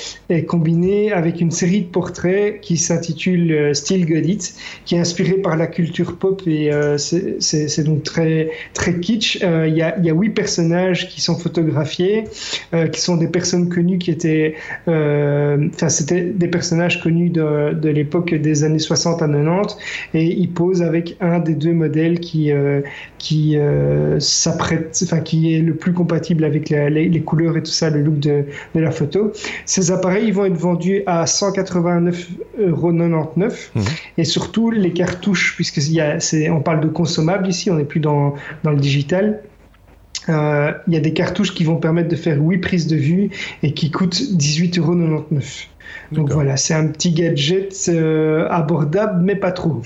[0.48, 4.54] combinée avec une série de portraits qui s'intitule Still Got It,
[4.86, 9.27] qui est inspirée par la culture pop et c'est donc très très kitsch.
[9.44, 12.26] Euh, il y, a, y, a, huit personnages qui sont photographiés,
[12.74, 14.56] euh, qui sont des personnes connues qui étaient,
[14.88, 19.78] euh, enfin c'était des personnages connus de, de l'époque des années 60 à 90,
[20.14, 22.52] et ils posent avec un des deux modèles qui
[23.18, 23.58] qui
[24.20, 27.90] s'apprête, enfin qui est le plus compatible avec la, les, les, couleurs et tout ça,
[27.90, 29.32] le look de, de, la photo.
[29.66, 32.24] Ces appareils ils vont être vendus à 189,99
[32.60, 33.50] euros mmh.
[34.18, 36.18] et surtout les cartouches, puisque y a,
[36.52, 39.07] on parle de consommables ici, on n'est plus dans, dans le digital.
[40.30, 43.30] Euh, il y a des cartouches qui vont permettre de faire 8 prises de vue
[43.64, 45.26] et qui coûtent 18,99 euros.
[46.12, 49.82] Donc voilà, c'est un petit gadget euh, abordable, mais pas trop.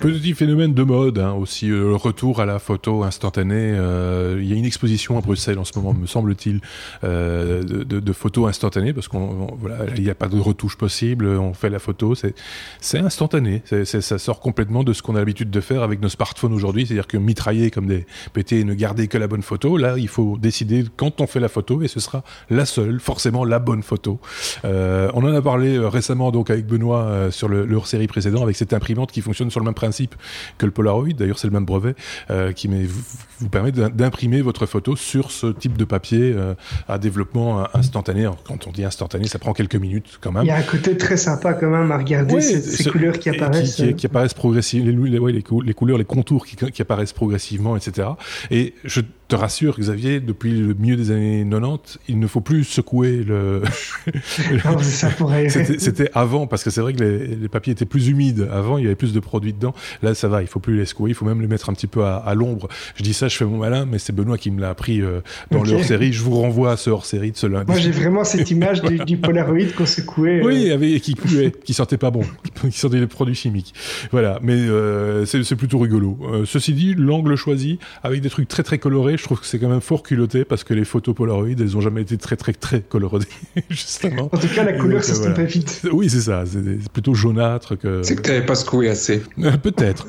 [0.00, 3.72] Petit phénomène de mode hein, aussi, euh, le retour à la photo instantanée.
[3.74, 6.60] Euh, il y a une exposition à Bruxelles en ce moment, me semble-t-il,
[7.04, 11.26] euh, de, photos instantanées parce qu'on voilà, il n'y a pas de retouche possible.
[11.26, 13.62] On fait la photo, c'est instantané.
[13.84, 17.06] Ça sort complètement de ce qu'on a l'habitude de faire avec nos smartphones aujourd'hui, c'est-à-dire
[17.06, 19.76] que mitrailler comme des pétés et ne garder que la bonne photo.
[19.76, 23.44] Là, il faut décider quand on fait la photo et ce sera la seule, forcément
[23.44, 24.20] la bonne photo.
[24.64, 28.72] On en a parlé récemment donc avec Benoît sur le, le hors-série précédent avec cette
[28.72, 30.14] imprimante qui fonctionne sur le même principe
[30.58, 31.12] que le Polaroid.
[31.16, 31.94] D'ailleurs, c'est le même brevet
[32.30, 33.02] euh, qui vous,
[33.40, 36.54] vous, permet d'imprimer votre photo sur ce type de papier euh,
[36.88, 38.28] à développement instantané.
[38.46, 40.44] quand on dit instantané, ça prend quelques minutes quand même.
[40.44, 43.30] Il y a un côté très sympa quand même à regarder ces, ces couleurs qui
[43.30, 43.76] apparaissent.
[43.76, 45.32] Qui, qui, apparaissent progressivement, les, les,
[45.64, 48.08] les, couleurs, les contours qui, qui apparaissent progressivement, etc.
[48.50, 52.64] Et je te rassure, Xavier, depuis le milieu des années 90, il ne faut plus
[52.64, 53.62] secouer le.
[55.78, 58.48] C'était avant, parce que c'est vrai que les, les, papiers étaient plus humides.
[58.52, 59.74] Avant, il y avait plus de produits dedans.
[60.02, 61.88] Là, ça va, il faut plus les secouer, il faut même les mettre un petit
[61.88, 62.68] peu à, à l'ombre.
[62.94, 65.20] Je dis ça, je fais mon malin, mais c'est Benoît qui me l'a appris euh,
[65.50, 65.70] dans okay.
[65.70, 66.12] le hors-série.
[66.12, 67.70] Je vous renvoie à ce hors-série de ce lundi.
[67.70, 70.40] Moi, j'ai vraiment cette image du, du Polaroid qu'on secouait.
[70.40, 70.46] Euh...
[70.46, 72.22] Oui, avec, qui puait, qui sentait pas bon,
[72.70, 73.74] qui sentait les produits chimiques.
[74.12, 76.18] Voilà, mais euh, c'est plutôt rigolo.
[76.44, 79.68] Ceci dit, l'angle choisi, avec des trucs très très colorés, je trouve que c'est quand
[79.68, 82.80] même fort culotté parce que les photos Polaroid, elles ont jamais été très très très
[82.80, 83.18] colorées,
[83.70, 84.28] justement.
[84.32, 85.82] En tout cas, la couleur se stompait vite.
[85.92, 86.44] Oui, c'est ça.
[86.46, 88.02] C'est plutôt jaunâtre que.
[88.02, 89.22] C'est que tu n'avais pas secoué assez.
[89.62, 90.06] Peut-être.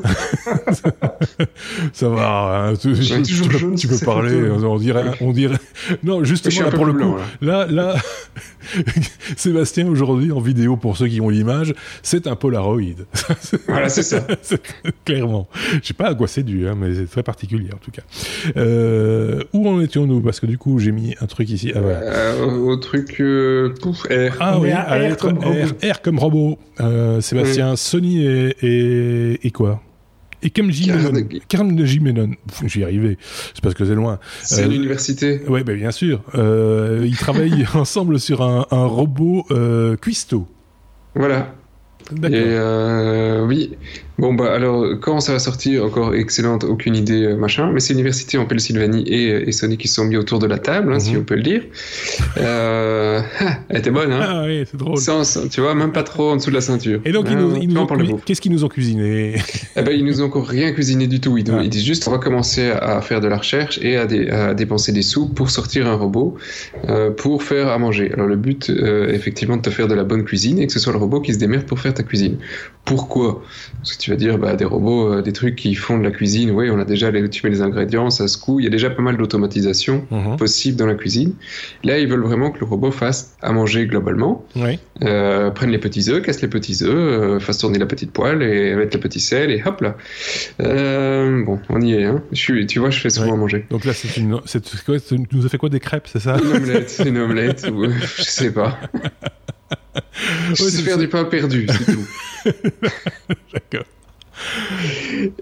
[1.94, 2.70] ça va.
[2.70, 4.50] Hein, tu, tu, tu, peux, tu peux parler.
[4.50, 5.58] On dirait, on dirait.
[6.04, 7.96] Non, justement là, pour le coup, là, là,
[9.38, 12.82] Sébastien aujourd'hui en vidéo pour ceux qui ont l'image, c'est un Polaroid.
[13.68, 14.26] voilà, c'est ça.
[15.06, 15.48] Clairement.
[15.82, 18.02] Je sais pas à quoi c'est dû, hein, mais c'est très particulier en tout cas.
[18.58, 18.97] Euh,
[19.54, 20.22] où en étions-nous?
[20.22, 21.72] Parce que du coup, j'ai mis un truc ici.
[21.76, 22.00] Ah, voilà.
[22.00, 24.36] euh, au truc euh, pouf, R.
[24.40, 26.58] Ah oui, R, comme R, R, comme robot.
[26.80, 27.78] Euh, Sébastien, oui.
[27.78, 29.82] Sony et, et, et quoi?
[30.44, 31.28] Et Menon.
[31.50, 32.32] Kamji Menon.
[32.66, 33.18] J'y arrivais.
[33.54, 34.20] C'est parce que c'est loin.
[34.44, 35.42] C'est euh, l'université.
[35.48, 36.22] Oui, bah, bien sûr.
[36.36, 40.48] Euh, ils travaillent ensemble sur un, un robot euh, cuistot.
[41.16, 41.56] Voilà.
[42.12, 43.76] Et euh, oui,
[44.18, 47.94] bon bah alors quand ça va sortir, encore excellente, aucune idée, euh, machin, mais c'est
[47.94, 50.98] l'université en Pennsylvanie et, et, Sony qui se sont mis autour de la table, hein,
[50.98, 51.12] mm -hmm.
[51.12, 51.64] si on peut le dire.
[52.38, 53.22] Euh,
[53.70, 54.98] elle était bonne, hein Ah oui, c'est drôle.
[54.98, 57.00] Sans, tu vois, même pas trop en dessous de la ceinture.
[57.06, 59.36] Et donc, ils nous, ils nous ont, qu'est-ce qu'ils nous ont cuisiné
[59.78, 61.38] Eh ben, ils nous ont encore rien cuisiné du tout.
[61.38, 61.62] Ils, ah.
[61.64, 64.54] ils disent juste, on va commencer à faire de la recherche et à, dé, à
[64.54, 66.28] dépenser des sous pour sortir un robot
[66.90, 68.08] euh, pour faire à manger.
[68.14, 70.80] Alors, le but, euh, effectivement, de te faire de la bonne cuisine et que ce
[70.80, 72.38] soit le robot qui se démerde pour faire ta cuisine.
[72.86, 73.44] Pourquoi?
[73.80, 76.12] Parce que tu vas dire, bah, des robots, euh, des trucs qui font de la
[76.12, 78.68] cuisine, oui, on a déjà les, tu mets les ingrédients, ça se coud, il y
[78.68, 80.38] a déjà pas mal d'automatisation -huh.
[80.38, 81.34] possible dans la cuisine.
[81.84, 84.80] Là, ils veulent vraiment que le robot fasse à manger globalement, oui.
[85.04, 88.42] euh, prenne les petits œufs, casse les petits œufs, euh, fasse tourner la petite poêle
[88.42, 89.96] et mette le petit sel et hop là.
[90.62, 92.06] Euh, bon, on y est.
[92.06, 92.22] Hein.
[92.32, 93.66] Je suis, tu vois, je fais souvent à manger.
[93.70, 96.38] Donc là, c'est une, tu nous as fait quoi des crêpes, c'est ça?
[96.44, 97.86] Une omelette, une omelette, ou,
[98.18, 98.78] je sais pas.
[100.54, 102.08] Je sais faire du pain perdu, c'est tout.
[103.54, 103.86] D'accord.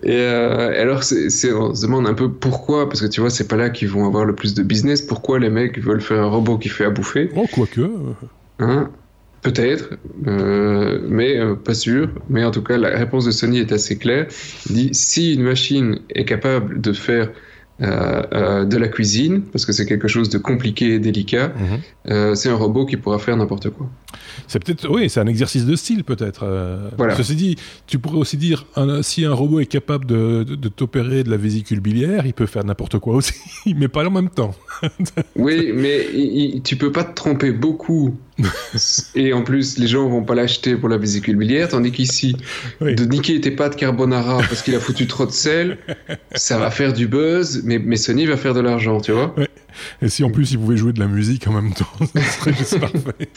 [0.04, 3.56] Et alors, c'est, on se demande un peu pourquoi, parce que tu vois, c'est pas
[3.56, 5.02] là qu'ils vont avoir le plus de business.
[5.02, 7.30] Pourquoi les mecs veulent faire un robot qui fait à bouffer?
[7.36, 7.82] Oh, quoique.
[8.60, 8.90] Hein?
[9.42, 9.90] Peut-être,
[10.24, 12.10] mais pas sûr.
[12.30, 14.28] Mais en tout cas, la réponse de Sony est assez claire.
[14.70, 17.45] Il dit si une machine est capable de faire euh, euh,
[17.80, 21.80] de la cuisine, parce que c'est quelque chose de compliqué et délicat, mhm.
[22.10, 23.90] euh, c'est un robot qui pourra faire n'importe quoi.
[24.48, 26.46] C'est peut-être, oui, c'est un exercice de style peut-être.
[26.98, 27.16] Voilà.
[27.16, 27.56] Ceci dit,
[27.88, 28.66] tu pourrais aussi dire,
[29.02, 32.64] si un robot est capable de, de, t'opérer de la vésicule biliaire, il peut faire
[32.64, 33.34] n'importe quoi aussi,
[33.76, 34.56] mais pas en même temps.
[35.36, 38.18] oui, mais tu peux pas te tromper beaucoup.
[39.16, 42.36] et en plus, les gens vont pas l'acheter pour la vésicule biliaire, tandis qu'ici,
[42.82, 45.78] de niquer tes pâtes carbonara parce qu'il a foutu trop de sel,
[46.34, 49.34] ça va faire du buzz, mais, mais Sony va faire de l'argent, tu vois.
[50.02, 52.54] Et si en plus il pouvait jouer de la musique en même temps, ça serait
[52.54, 53.30] juste parfait.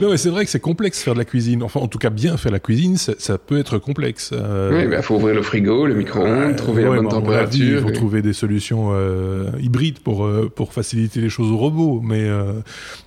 [0.00, 1.62] non, mais c'est vrai que c'est complexe faire de la cuisine.
[1.62, 4.30] Enfin, en tout cas, bien faire la cuisine, ça, peut être complexe.
[4.32, 4.70] Euh...
[4.72, 7.78] Oui, il bah, faut ouvrir le frigo, le micro-ondes, trouver la bonne température.
[7.78, 12.00] Il faut trouver des solutions euh, hybrides pour, euh, pour faciliter les choses au robot.
[12.02, 12.52] Mais, euh,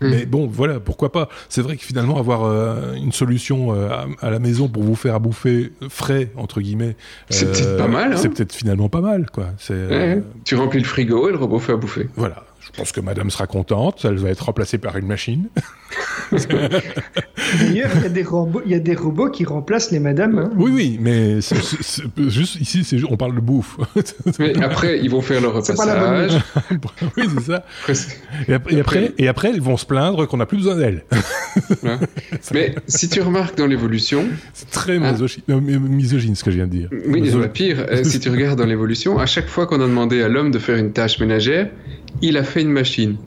[0.01, 0.09] hmm.
[0.09, 1.29] mais bon, voilà, pourquoi pas.
[1.49, 2.37] C'est vrai que finalement, avoir
[2.95, 3.71] une solution
[4.21, 6.95] à, la maison pour vous faire à bouffer frais, entre guillemets,
[7.29, 8.13] c'est peut-être pas mal.
[8.13, 8.17] Hein.
[8.17, 9.27] c'est peut-être finalement pas mal.
[9.31, 9.47] Quoi.
[10.43, 12.07] Tu remplis le frigo et le robot fait à bouffer.
[12.17, 12.43] Voilà.
[12.59, 15.47] Je pense que madame sera contente, elle va être remplacée par une machine.
[16.31, 20.39] D'ailleurs, il y, a des robots, il y a des robots qui remplacent les madames.
[20.39, 20.51] Hein.
[20.57, 21.39] Oui, oui, mais
[22.27, 23.77] juste ici, on parle de bouffe.
[24.39, 26.39] mais après, ils vont faire leur repassage.
[27.17, 27.65] oui, c'est ça.
[28.47, 31.05] Et après, et, après, ils vont se plaindre qu'on n'a plus besoin d'elles.
[32.53, 34.25] mais si tu remarques dans l'évolution...
[34.53, 35.15] C'est très hein.
[35.47, 36.89] misogyne, ce que je viens de dire.
[37.07, 40.21] Oui, mais pire, euh, si tu regardes dans l'évolution, à chaque fois qu'on a demandé
[40.21, 41.69] à l'homme de faire une tâche ménagère,
[42.21, 43.17] il a fait une machine.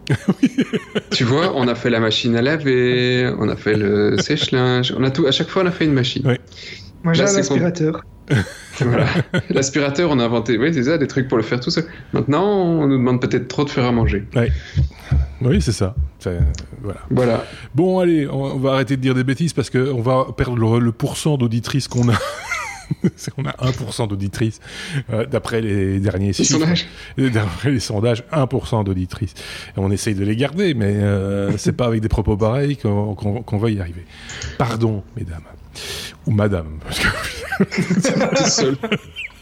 [1.11, 2.89] tu vois, on a fait la machine à laver,
[3.38, 5.26] on a fait le sèche-linge, on a tout.
[5.26, 6.22] À chaque fois, on a fait une machine.
[7.03, 8.05] Moi, j'ai un aspirateur.
[8.80, 9.07] voilà.
[9.51, 11.84] L'aspirateur, on a inventé, oui, c'est ça, des trucs pour le faire tout seul.
[12.12, 14.24] Maintenant, on nous demande peut-être trop de faire à manger.
[15.43, 15.95] Oui, c'est ça.
[16.82, 17.01] Voilà.
[17.11, 17.45] voilà.
[17.74, 20.93] Bon, allez, on, va arrêter de dire des bêtises parce qu'on va perdre le, le
[20.93, 22.14] pourcent d'auditrices qu'on a.
[23.36, 24.61] on a 1% d'auditrices
[25.12, 26.86] euh, d'après les derniers sondages.
[27.16, 29.34] D'après les sondages, 1% d'auditrices.
[29.76, 33.70] On essaye de les garder, mais euh, c'est pas avec des propos pareils qu'on va
[33.70, 34.05] y arriver.
[34.59, 35.43] Pardon, mesdames.
[36.26, 36.78] Ou madame.
[36.84, 38.49] Parce que...
[38.49, 38.76] seul.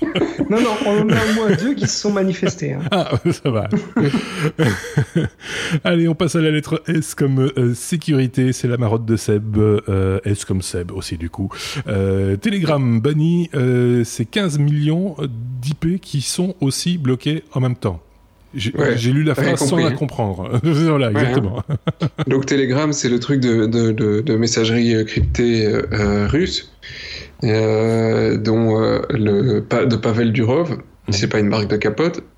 [0.51, 2.73] non, non, on en a au moins deux qui se sont manifestés.
[2.73, 2.83] Hein.
[2.91, 3.69] Ah, ça va.
[5.85, 8.53] Allez, on passe à la lettre S comme euh, sécurité.
[8.53, 9.57] C'est la marotte de Seb.
[9.59, 11.51] Euh, S comme Seb aussi, du coup.
[11.89, 13.51] Euh, Telegram banni,
[14.05, 15.17] c'est 15 millions
[15.61, 18.01] d'IP qui sont aussi bloqués en même temps.
[18.55, 20.59] J'ai lu la phrase sans la comprendre.
[20.63, 21.63] voilà, exactement.
[22.27, 25.71] Donc Telegram, c'est le truc de, de, de, messagerie cryptée
[26.29, 26.73] russe
[27.43, 30.79] dont euh, le de Pavel Durov,
[31.11, 32.23] c'est pas une marque de capote.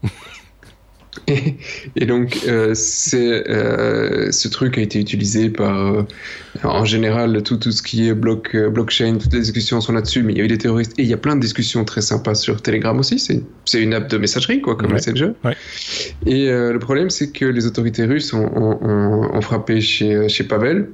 [1.96, 6.07] Et, donc, euh, c'est ce truc a été utilisé par,
[6.62, 10.32] en général, tout, tout ce qui est bloc, blockchain, toutes les discussions sont là-dessus, mais
[10.32, 12.34] il y a eu des terroristes et il y a plein de discussions très sympas
[12.34, 13.18] sur Telegram aussi.
[13.64, 15.32] C'est une app de messagerie, quoi, comme Messenger.
[16.26, 20.88] Et le problème, c'est que les autorités russes ont, ont, ont frappé chez, chez Pavel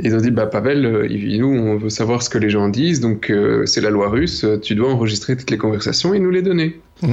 [0.00, 3.00] ils ont dit, bah Pavel, euh, nous on veut savoir ce que les gens disent,
[3.00, 6.42] donc euh, c'est la loi russe, tu dois enregistrer toutes les conversations et nous les
[6.42, 6.80] donner.
[7.02, 7.12] Mm.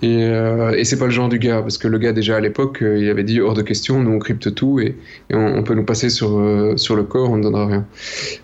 [0.00, 2.40] Et, euh, et c'est pas le genre du gars, parce que le gars déjà à
[2.40, 4.94] l'époque, euh, il avait dit hors de question, nous on crypte tout et,
[5.32, 6.40] on, peut nous passer sur,
[6.76, 7.86] sur le corps, on ne donnera rien.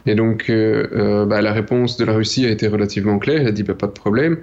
[0.07, 3.63] Et donc bah, la réponse de la Russie a été relativement claire, elle a dit
[3.63, 4.39] bah, pas de problème,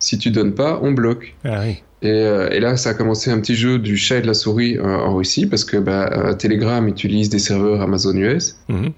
[0.00, 1.36] si tu donnes pas, on bloque.
[1.44, 1.82] Ah oui.
[2.04, 4.76] Euh, et, là, ça a commencé un petit jeu du chat et de la souris
[4.76, 8.58] euh, en Russie parce que bah, euh, Telegram utilise des serveurs Amazon US.
[8.68, 8.92] Mhm.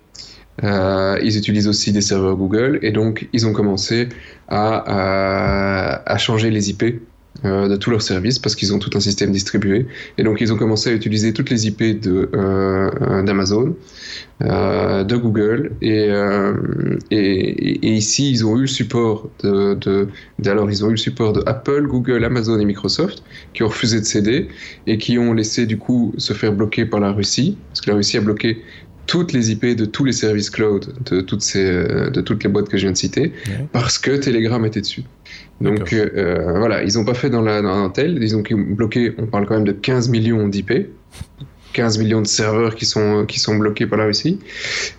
[1.22, 4.08] ils utilisent aussi des serveurs Google et donc ils ont commencé
[4.48, 7.00] à, à changer les IP
[7.44, 9.86] de tous leurs services parce qu'ils ont tout un système distribué.
[10.16, 13.76] Et donc ils ont commencé à utiliser toutes les IP de euh, d'Amazon,
[14.42, 16.10] euh, de Google et,
[17.10, 20.08] et, et, ici ils ont eu le support de, de,
[20.46, 23.22] alors ils ont eu le support de Apple, Google, Amazon et Microsoft
[23.54, 24.48] qui ont refusé de céder
[24.86, 27.96] et qui ont laissé du coup se faire bloquer par la Russie parce que la
[27.96, 28.62] Russie a bloqué
[29.06, 32.68] toutes les IP de tous les services cloud de toutes ces de toutes les boîtes
[32.68, 33.32] que je viens de citer
[33.72, 35.04] parce que Telegram était dessus.
[35.60, 39.26] Donc euh, euh, voilà, ils n'ont pas fait dans la dans ils ont bloqué, on
[39.26, 40.72] parle quand même de 15 millions d'IP.
[41.74, 44.40] 15 millions de serveurs qui sont qui sont bloqués par la Russie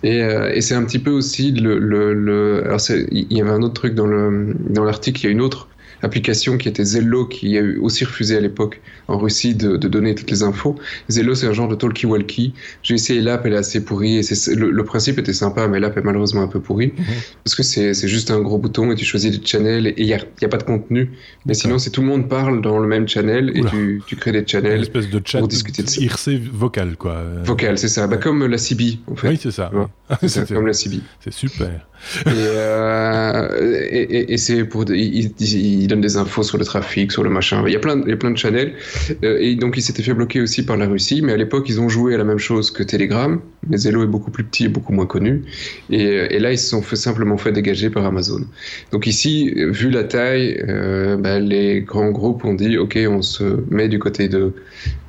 [0.04, 2.80] et, euh, et c'est un petit peu aussi le, le, le alors
[3.10, 5.68] il y avait un autre truc dans le dans l'article il y a une autre
[6.02, 10.30] application qui était Zello, qui a aussi refusé à l'époque en Russie de, donner toutes
[10.30, 10.76] les infos.
[11.08, 12.52] Zello, c'est un genre de talkie-walkie.
[12.82, 14.18] J'ai essayé l'app, elle est assez pourrie.
[14.18, 16.92] Et le, principe était sympa, mais l'app est malheureusement un peu pourrie.
[16.96, 17.04] Mhm.
[17.44, 20.14] Parce que c'est juste un gros bouton et tu choisis des channels et il n'y
[20.14, 21.10] a, pas de contenu.
[21.46, 24.32] Mais sinon, c'est tout le monde parle dans le même channel et tu, tu, crées
[24.32, 26.00] des channels Une espèce de chat pour discuter de ça.
[26.00, 27.22] IRC vocal, quoi.
[27.44, 28.06] Vocal, c'est ça.
[28.06, 29.28] Bah, comme la CB, en fait.
[29.28, 29.70] Oui, c'est ça.
[30.26, 31.00] c'est comme la CB.
[31.20, 31.89] C'est super.
[32.26, 33.48] Euh,
[33.90, 37.62] et, c'est pour il, il, donne des infos sur le trafic, sur le machin.
[37.66, 38.74] Il y a plein, il y a plein de channels.
[39.22, 41.22] Euh, et donc il s'était fait bloquer aussi par la Russie.
[41.22, 43.40] Mais à l'époque, ils ont joué à la même chose que Telegram.
[43.68, 45.42] Mais Zello est beaucoup plus petit et beaucoup moins connu.
[45.90, 48.40] Et, et là, ils se sont fait, simplement fait dégager par Amazon.
[48.90, 53.62] Donc ici, vu la taille, euh, bah, les grands groupes ont dit OK, on se
[53.70, 54.54] met du côté de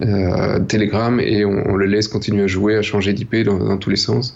[0.01, 3.77] euh, Telegram et on, on, le laisse continuer à jouer, à changer d'IP dans, dans
[3.77, 4.35] tous les sens.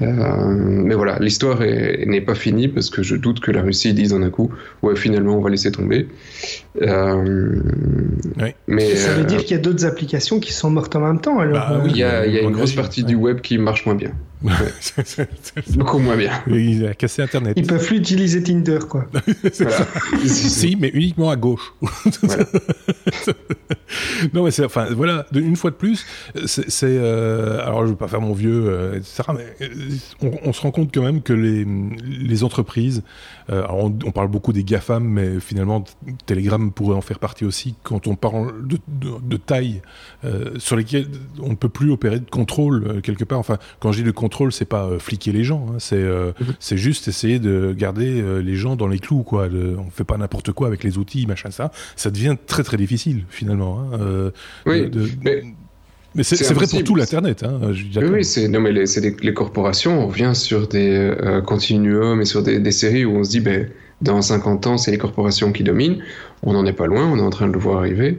[0.00, 4.12] Euh, mais voilà, l'histoire n'est pas finie parce que je doute que la Russie dise
[4.12, 4.50] en un coup,
[4.82, 6.08] ouais, finalement, on va laisser tomber.
[6.80, 7.60] Euh,
[8.66, 11.38] mais ça veut dire qu'il y a d'autres applications qui sont mortes en même temps.
[11.38, 13.84] Alors, bah il y a, il y a une grosse partie du web qui marche
[13.86, 14.12] moins bien.
[15.76, 16.32] Beaucoup moins bien.
[16.48, 17.54] Il a cassé Internet.
[17.56, 19.06] Ils peuvent plus utiliser Tinder, quoi.
[20.26, 21.72] si, mais uniquement à gauche.
[24.34, 26.04] non, mais c'est, enfin, voilà, une fois de plus,
[26.46, 30.60] c'est, euh, alors je veux pas faire mon vieux, euh, etc., mais euh, on, se
[30.60, 33.02] rend compte quand même que les, les entreprises,
[33.48, 35.84] on, parle beaucoup des GAFAM, mais finalement,
[36.26, 39.82] Telegram pourrait en faire partie aussi quand on parle de, de, taille
[40.58, 41.06] sur lesquelles
[41.40, 43.38] on ne peut plus opérer de contrôle quelque part.
[43.38, 45.76] Enfin, quand je dis de contrôle, c'est pas euh, fliquer les gens, hein.
[45.78, 46.54] c'est euh, mhm.
[46.60, 49.48] c'est juste essayer de garder euh, les gens dans les clous, quoi.
[49.48, 51.72] De, on fait pas n'importe quoi avec les outils, machin, ça.
[51.96, 53.80] Ça devient très très difficile finalement.
[53.80, 54.30] Hein,
[54.66, 54.90] oui,
[55.22, 55.42] mais
[56.20, 57.42] c'est vrai pour tout l'Internet.
[57.42, 58.84] Hein, oui, c'est non mais les,
[59.22, 60.02] les, corporations.
[60.02, 61.14] On revient sur des
[61.46, 63.68] continuums et sur des, des, séries où on se dit, ben,
[64.02, 66.02] dans 50 ans, c'est les corporations qui dominent.
[66.42, 68.18] On n'en est pas loin, on est en train de le voir arriver.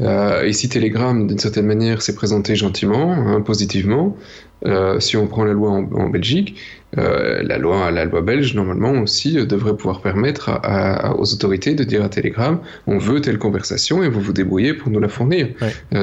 [0.00, 4.16] Euh, ici, Telegram, d'une certaine manière, s'est présenté gentiment, hein, positivement.
[4.66, 6.56] Euh, si on prend la loi en, Belgique,
[6.98, 10.50] euh, la loi, la loi belge normalement aussi euh, devrait pouvoir permettre
[11.18, 14.90] aux autorités de dire à Telegram, on veut telle conversation et vous vous débrouillez pour
[14.90, 15.48] nous la fournir.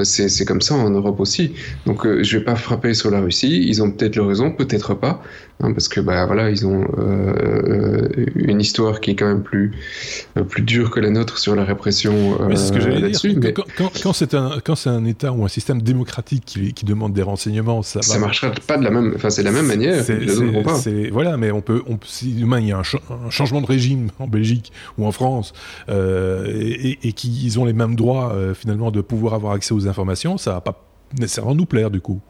[0.03, 1.53] c'est comme ça en Europe aussi.
[1.85, 3.63] Donc je vais pas frapper sur la Russie.
[3.67, 5.21] Ils ont peut-être leur raison, peut-être pas,
[5.59, 6.85] hein, parce que bah voilà, ils ont
[8.35, 9.71] une histoire qui est quand même plus
[10.49, 13.35] plus dure que la nôtre sur la répression là-dessus.
[13.35, 13.53] Mais...
[13.53, 17.13] Quand, quand, c'est un quand c'est un État ou un système démocratique qui, qui demande
[17.13, 20.03] des renseignements, ça, ça marchera pas de la même, enfin c'est la même manière.
[21.11, 24.27] voilà, mais on peut, on, si demain il y a un, changement de régime en
[24.27, 25.53] Belgique ou en France
[25.89, 29.87] euh, et, et qu'ils ont les mêmes droits euh, finalement de pouvoir avoir accès aux
[29.87, 30.83] informations, ça va pas
[31.19, 32.21] nécessairement nous plaire du coup.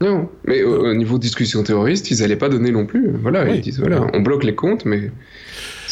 [0.00, 3.10] Non, mais au, niveau discussion terroriste, ils n'allaient pas donner non plus.
[3.12, 5.10] Voilà, ils disent voilà, on bloque les comptes, mais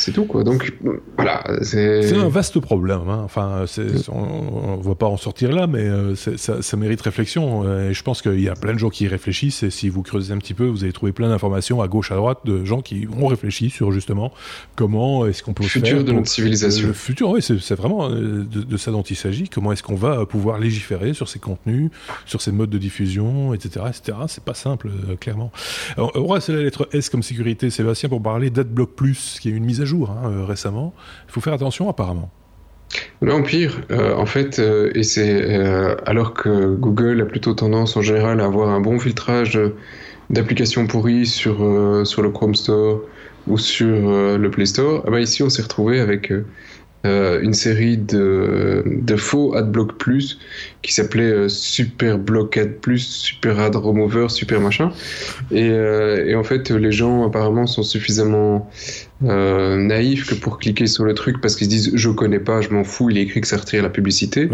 [0.05, 0.45] c'est tout quoi.
[0.45, 0.75] Donc
[1.17, 3.09] voilà, c'est un vaste problème.
[3.09, 3.23] Hein.
[3.25, 3.65] Enfin,
[4.13, 7.65] on, ne va pas en sortir là, mais euh, ça, ça, mérite réflexion.
[7.65, 9.63] Et je pense qu'il y a plein de gens qui y réfléchissent.
[9.63, 12.17] Et si vous creusez un petit peu, vous allez trouver plein d'informations à gauche, à
[12.17, 14.31] droite de gens qui ont réfléchi sur justement
[14.77, 16.87] comment est-ce qu'on peut le futur de notre civilisation.
[16.89, 19.49] Le futur, oui, c'est vraiment euh, de, ça dont il s'agit.
[19.49, 21.91] Comment est-ce qu'on va pouvoir légiférer sur ces contenus,
[22.27, 24.19] sur ces modes de diffusion, etc., etc.
[24.29, 25.51] C'est pas simple, euh, clairement.
[25.97, 29.53] on va c'est la lettre S comme sécurité, Sébastien, pour parler d'AdBlock Plus, qui est
[29.53, 30.93] une mise à jour hein, euh, récemment.
[31.29, 32.31] Il faut faire attention apparemment.
[33.23, 35.55] Non, pire, euh, en fait, euh, et c'est
[36.07, 39.59] alors que Google a plutôt tendance en général à avoir un bon filtrage
[40.31, 41.57] d'applications pourries sur,
[42.07, 43.01] sur le Chrome Store
[43.47, 46.33] ou sur le Play Store, ah bah ici on s'est retrouvé avec
[47.05, 50.39] une série de, de faux AdBlock Plus
[50.81, 54.91] qui s'appelait Super Block Ad Plus, Super Ad Remover, Super machin.
[55.51, 58.71] Et, en fait, les gens apparemment sont suffisamment
[59.25, 62.71] naïfs que pour cliquer sur le truc parce qu'ils se disent je connais pas, je
[62.71, 64.49] m'en fous, il est écrit que ça retire la publicité.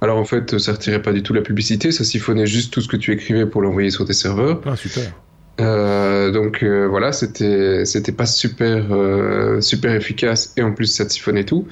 [0.00, 2.88] Alors en fait, ça retirait pas du tout la publicité, ça siphonnait juste tout ce
[2.88, 4.60] que tu écrivais pour l'envoyer sur tes serveurs.
[4.66, 5.12] Ah, super.
[5.60, 11.08] Euh, donc euh, voilà, c'était c'était pas super euh, super efficace et en plus ça
[11.08, 11.68] siphonnait tout.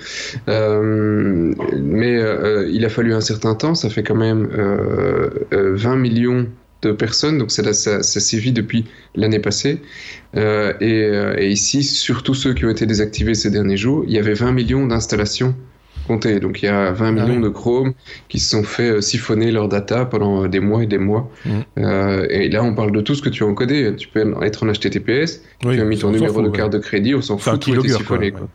[0.48, 4.48] Euh, mais euh, il a fallu un certain temps, ça fait quand même
[5.50, 6.46] 20 millions
[6.82, 9.80] de personnes, donc ça, ça, ça sévit depuis l'année passée.
[10.34, 14.34] Et, et, ici, surtout ceux qui ont été désactivés ces derniers jours, il y avait
[14.34, 15.54] 20 millions d'installations
[16.06, 16.40] compter.
[16.40, 17.92] Donc il y a 20 ah millions de Chrome
[18.28, 21.30] qui se sont fait euh, siphonner leur data pendant euh, des mois et des mois.
[21.44, 21.50] Mm.
[21.78, 23.94] Euh, et là, on parle de tout ce que tu as encodé.
[23.96, 27.22] Tu peux être en HTTPS, tu as mis ton numéro de carte de crédit, on
[27.22, 28.32] s'en fout, tout est siphonné.
[28.32, 28.48] Quoi.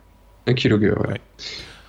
[0.46, 1.20] Un ouais.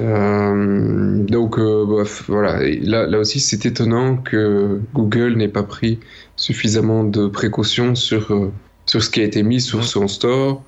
[0.01, 5.99] Euh, donc voilà, là, là aussi c'est étonnant que Google n'ait pas pris
[6.36, 8.51] suffisamment de précautions sur,
[8.86, 10.63] sur ce qui a été mis sur son store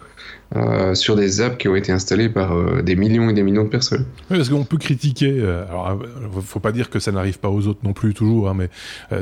[0.57, 3.63] euh, sur des apps qui ont été installées par euh, des millions et des millions
[3.63, 4.05] de personnes.
[4.29, 5.97] Oui, parce qu'on peut critiquer, euh, alors
[6.41, 8.69] faut pas dire que ça n'arrive pas aux autres non plus toujours, hein, mais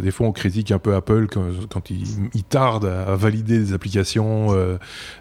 [0.01, 2.03] des fois on critique un peu Apple quand, quand il,
[2.34, 4.49] il, tarde à, valider des applications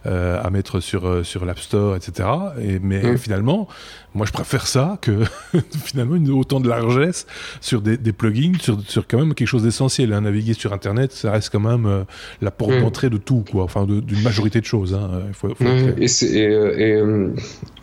[0.04, 2.28] à mettre sur, sur l'App Store, etc.
[2.62, 3.18] Et, mais mmh.
[3.18, 3.68] finalement,
[4.14, 5.22] moi, je préfère ça que
[5.84, 7.26] finalement une, autant de largesse
[7.61, 10.12] sur des, des plugins, sur, sur, quand même quelque chose d'essentiel.
[10.12, 10.22] Hein.
[10.22, 12.04] Naviguer sur Internet, ça reste quand même euh,
[12.40, 12.80] la porte mm.
[12.80, 13.64] d'entrée de tout, quoi.
[13.64, 14.94] Enfin, d'une majorité de choses.
[14.94, 15.22] Hein.
[15.32, 15.97] Faut, faut mm.
[16.01, 17.28] Et, et, euh, et euh,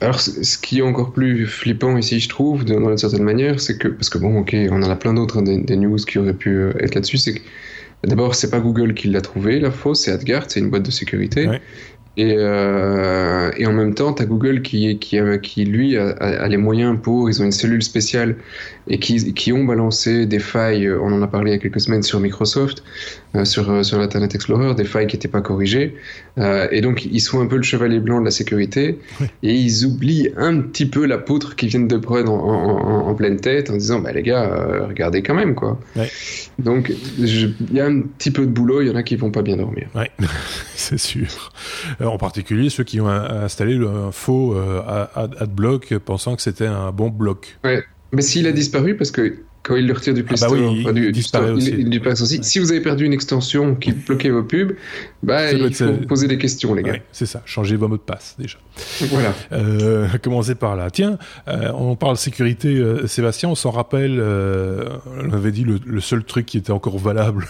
[0.02, 3.78] alors, ce qui est encore plus flippant ici, je trouve, dans une certaine manière, c'est
[3.78, 6.34] que parce que bon, ok, on en a plein d'autres des, des, news qui auraient
[6.34, 7.42] pu être là-dessus, c'est que
[8.04, 10.92] D'abord, c'est pas Google qui l'a trouvé, la fausse, c'est AdGuard, c'est une boîte de
[10.92, 11.48] sécurité.
[11.48, 11.62] Ouais.
[12.18, 16.48] Et, euh, et, en même temps, tu as Google qui, qui, qui lui, a, a,
[16.48, 18.38] les moyens pour, ils ont une cellule spéciale
[18.88, 21.82] et qui, qui, ont balancé des failles, on en a parlé il y a quelques
[21.82, 25.96] semaines sur Microsoft, euh, sur, euh, sur l'Internet Explorer, des failles qui n'étaient pas corrigées.
[26.38, 29.00] Euh, et donc, ils sont un peu le chevalier blanc de la sécurité
[29.44, 33.16] et ils oublient un petit peu la poutre qu'ils viennent de prendre en, en, en,
[33.16, 35.80] pleine tête en disant, bah les gars, euh, regardez quand même, quoi.
[35.96, 36.10] Ouais.
[36.60, 39.32] Donc, il y a un petit peu de boulot, il y en a qui vont
[39.32, 39.88] pas bien dormir.
[39.96, 40.12] Ouais,
[40.76, 41.52] c'est sûr.
[42.02, 44.82] Euh, en particulier ceux qui ont installé un faux euh,
[45.16, 47.58] adblock pensant que c'était un bon bloc.
[47.64, 47.84] Ouais.
[48.12, 50.76] Mais s'il a disparu, parce que quand il le retire du Play ah bah Store,
[50.76, 51.72] il, du, disparaît aussi.
[51.72, 52.44] Il, aussi.
[52.44, 54.76] Si vous avez perdu une extension qui bloquait vos pubs,
[55.24, 56.92] bah, il faut poser des questions, les gars.
[56.94, 58.60] Ouais, c'est ça, changez vos mots de passe déjà.
[59.10, 59.34] Voilà.
[59.52, 60.92] Euh, commencez par là.
[60.92, 65.80] Tiens, euh, on parle sécurité, euh, Sébastien, on s'en rappelle, euh, on avait dit le,
[65.84, 67.48] le, seul truc qui était encore valable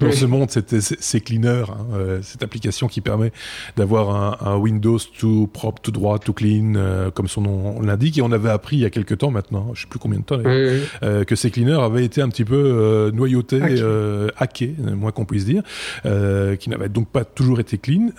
[0.00, 3.32] dans ce monde, c'était c'est Cleaner, hein, euh, cette application qui permet
[3.76, 8.18] d'avoir un, un, Windows tout propre, tout droit, tout clean, euh, comme son nom l'indique.
[8.18, 10.24] Et on avait appris il y a quelques temps maintenant, je sais plus combien de
[10.24, 13.60] temps, euh, que ces cleaners avaient été un petit peu euh, noyautés,
[14.36, 15.62] hackés, moins qu'on puisse dire,
[16.02, 18.10] qui n'avaient donc pas toujours été clean.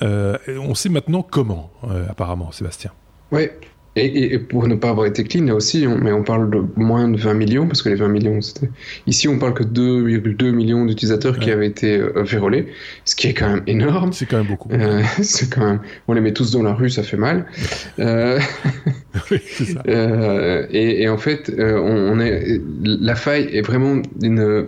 [0.47, 1.71] on sait maintenant comment,
[2.09, 2.91] apparemment, Sébastien.
[3.31, 3.49] Oui,
[3.97, 6.61] et, et, pour ne pas avoir été clean, là aussi, on, mais on parle de
[6.75, 8.69] moins de 20 millions, parce que les 20 millions, c'était.
[9.07, 12.67] Ici, on parle que 2,2 millions d'utilisateurs qui avaient été euh, vérolés,
[13.05, 14.11] ce qui est quand même énorme.
[14.11, 14.69] C'est quand même beaucoup.
[14.73, 15.79] Euh, c'est quand même.
[16.09, 17.45] On les met tous dans la rue, ça fait mal.
[17.99, 18.37] euh,
[19.31, 19.83] oui, c'est ça.
[19.87, 22.61] Euh, et, et, en fait, on, on, est.
[22.83, 24.67] La faille est vraiment une.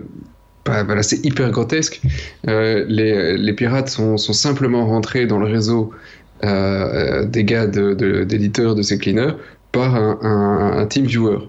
[0.66, 2.02] Bah, voilà, c'est hyper grotesque.
[2.46, 5.92] les, les pirates sont, sont simplement rentrés dans le réseau
[6.42, 9.34] des gars d'éditeurs de, de, ces cleaners
[9.72, 11.40] par un, un, un team viewer.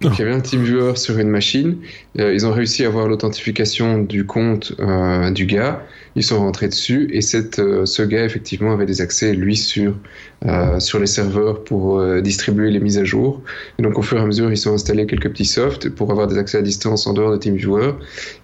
[0.00, 1.76] Donc il y avait un team viewer sur une machine.
[2.18, 5.82] Euh, ils ont réussi à avoir l'authentification du compte euh, du gars.
[6.16, 9.94] Ils sont rentrés dessus et cette, euh, ce gars effectivement avait des accès lui sur
[10.78, 13.42] sur les serveurs pour distribuer les mises à jour.
[13.78, 16.28] Et donc au fur et à mesure ils sont installés quelques petits softs pour avoir
[16.28, 17.92] des accès à distance en dehors de TeamViewer.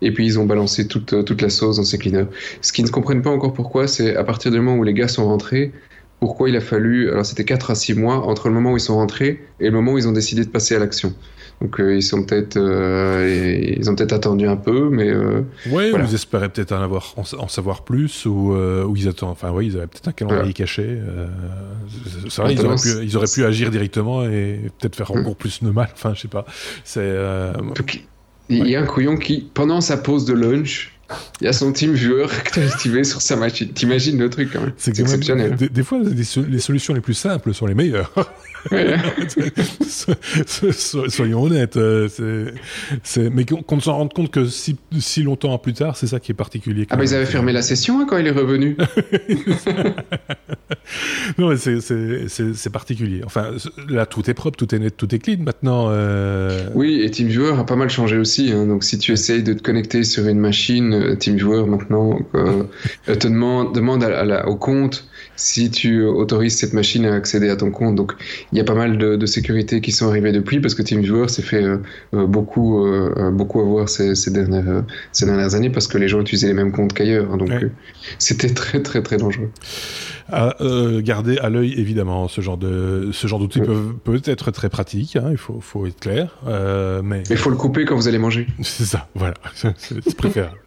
[0.02, 2.26] Et puis ils ont balancé toute toute la sauce dans ces cleaners.
[2.60, 5.08] Ce qu'ils ne comprennent pas encore pourquoi, c'est à partir du moment où les gars
[5.08, 5.72] sont rentrés,
[6.20, 8.80] pourquoi il a fallu, alors c'était 4 à 6 mois entre le moment où ils
[8.80, 11.14] sont rentrés et le moment où ils ont décidé de passer à l'action.
[11.60, 15.08] Donc euh, ils sont peut-être, euh, ils ont peut-être attendu un peu, mais.
[15.08, 15.40] Euh,
[15.70, 16.04] ouais, voilà.
[16.04, 19.30] vous espérez peut-être en avoir, en, en, savoir plus, ou, euh, ou ils attendent.
[19.30, 20.52] Enfin, oui, ils avaient peut-être un calendrier voilà.
[20.52, 20.98] caché.
[22.28, 25.62] C'est vrai, ils auraient, pu, ils auraient pu agir directement et peut-être faire encore plus
[25.62, 25.88] de mal.
[25.94, 26.44] Enfin, je sais pas.
[26.84, 27.16] C'est.
[28.48, 30.95] Il y a un couillon qui, pendant sa pause de lunch,
[31.40, 32.26] il y a son team viewer
[32.56, 33.68] activé sur sa machine.
[33.68, 35.50] T'imagines le truc, hein C'est exceptionnel.
[35.50, 38.12] Même, des, des, fois, les solutions les plus simples sont les meilleures.
[41.08, 41.76] Soyons honnêtes.
[41.76, 42.08] Euh,
[43.02, 46.32] c'est, mais qu'on s'en rende compte que si, si longtemps plus tard, c'est ça qui
[46.32, 46.86] est particulier.
[46.90, 48.76] Ah, bah ils avaient fermé la session hein, quand il est revenu.
[51.38, 53.22] non, mais c'est, particulier.
[53.24, 53.52] Enfin,
[53.88, 55.86] là, tout est propre, tout est net, tout est clean maintenant.
[55.90, 56.68] Euh...
[56.74, 58.52] Oui, et TeamViewer a pas mal changé aussi.
[58.52, 58.66] Hein.
[58.66, 62.64] Donc, si tu essayes de te connecter sur une machine, euh, TeamViewer maintenant euh,
[63.06, 67.50] te demande, demande à, à la, au compte si tu autorises cette machine à accéder
[67.50, 67.94] à ton compte.
[67.94, 68.14] Donc,
[68.56, 71.28] il y a pas mal de, de sécurité qui sont arrivées depuis parce que TeamViewer
[71.28, 71.76] s'est fait euh,
[72.14, 74.82] euh beaucoup, euh, beaucoup avoir ces, ces, dernières,
[75.12, 77.30] ces dernières années parce que les gens utilisaient les mêmes comptes qu'ailleurs.
[77.30, 77.70] Hein, donc, ouais.
[78.18, 79.50] c'était très, très, très dangereux.
[80.32, 80.56] À
[81.02, 83.66] garder à l'œil, évidemment, ce genre de ce genre d'outils ouais.
[83.66, 85.16] peut, peut être très pratique.
[85.16, 86.40] Hein, il faut, faut être clair.
[87.04, 88.46] mais il faut le couper quand vous allez manger.
[88.62, 89.34] C'est ça, voilà,
[89.76, 90.58] c'est préférable.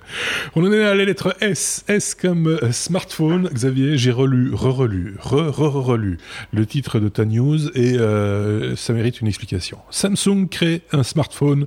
[0.55, 1.83] On en est à la lettre S.
[1.87, 3.49] S comme smartphone.
[3.53, 6.17] Xavier, j'ai relu, re-relu, re-re-relu
[6.53, 9.77] le titre de ta news et euh, ça mérite une explication.
[9.89, 11.65] Samsung crée un smartphone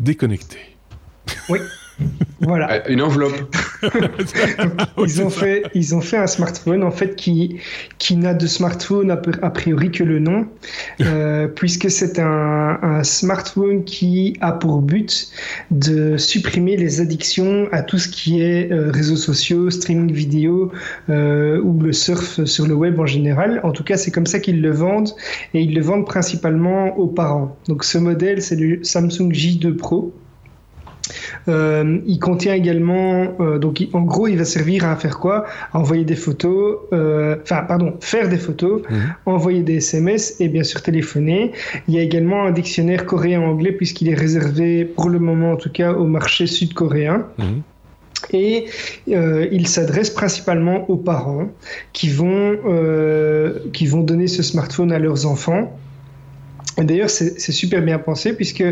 [0.00, 0.58] déconnecté.
[2.40, 2.88] Voilà.
[2.88, 3.54] Une enveloppe.
[4.98, 7.60] ils ont fait, ils ont fait un smartphone en fait qui
[7.98, 10.46] qui n'a de smartphone a, priori que le nom,
[11.00, 15.28] euh, puisque c'est un, un, smartphone qui a pour but
[15.70, 20.72] de supprimer les addictions à tout ce qui est euh, réseaux sociaux, streaming vidéo
[21.10, 23.60] euh, ou le surf sur le web en général.
[23.62, 25.10] En tout cas, c'est comme ça qu'ils le vendent
[25.54, 27.56] et ils le vendent principalement aux parents.
[27.68, 30.12] Donc ce modèle, c'est le Samsung J2 Pro.
[31.48, 35.44] Euh, il contient également, euh, donc en gros, il va servir à faire quoi?
[35.72, 39.14] À envoyer des photos, euh, enfin, pardon, faire des photos, mhm.
[39.26, 41.52] envoyer des SMS et bien sûr téléphoner.
[41.88, 45.70] Il y a également un dictionnaire coréen-anglais puisqu'il est réservé, pour le moment en tout
[45.70, 47.26] cas, au marché sud-coréen.
[47.38, 47.62] Mhm.
[48.32, 48.66] Et
[49.08, 51.48] il s'adresse principalement aux parents
[51.92, 52.56] qui vont,
[53.72, 55.76] qui vont donner ce smartphone à leurs enfants.
[56.78, 58.64] D'ailleurs, c'est super bien pensé puisque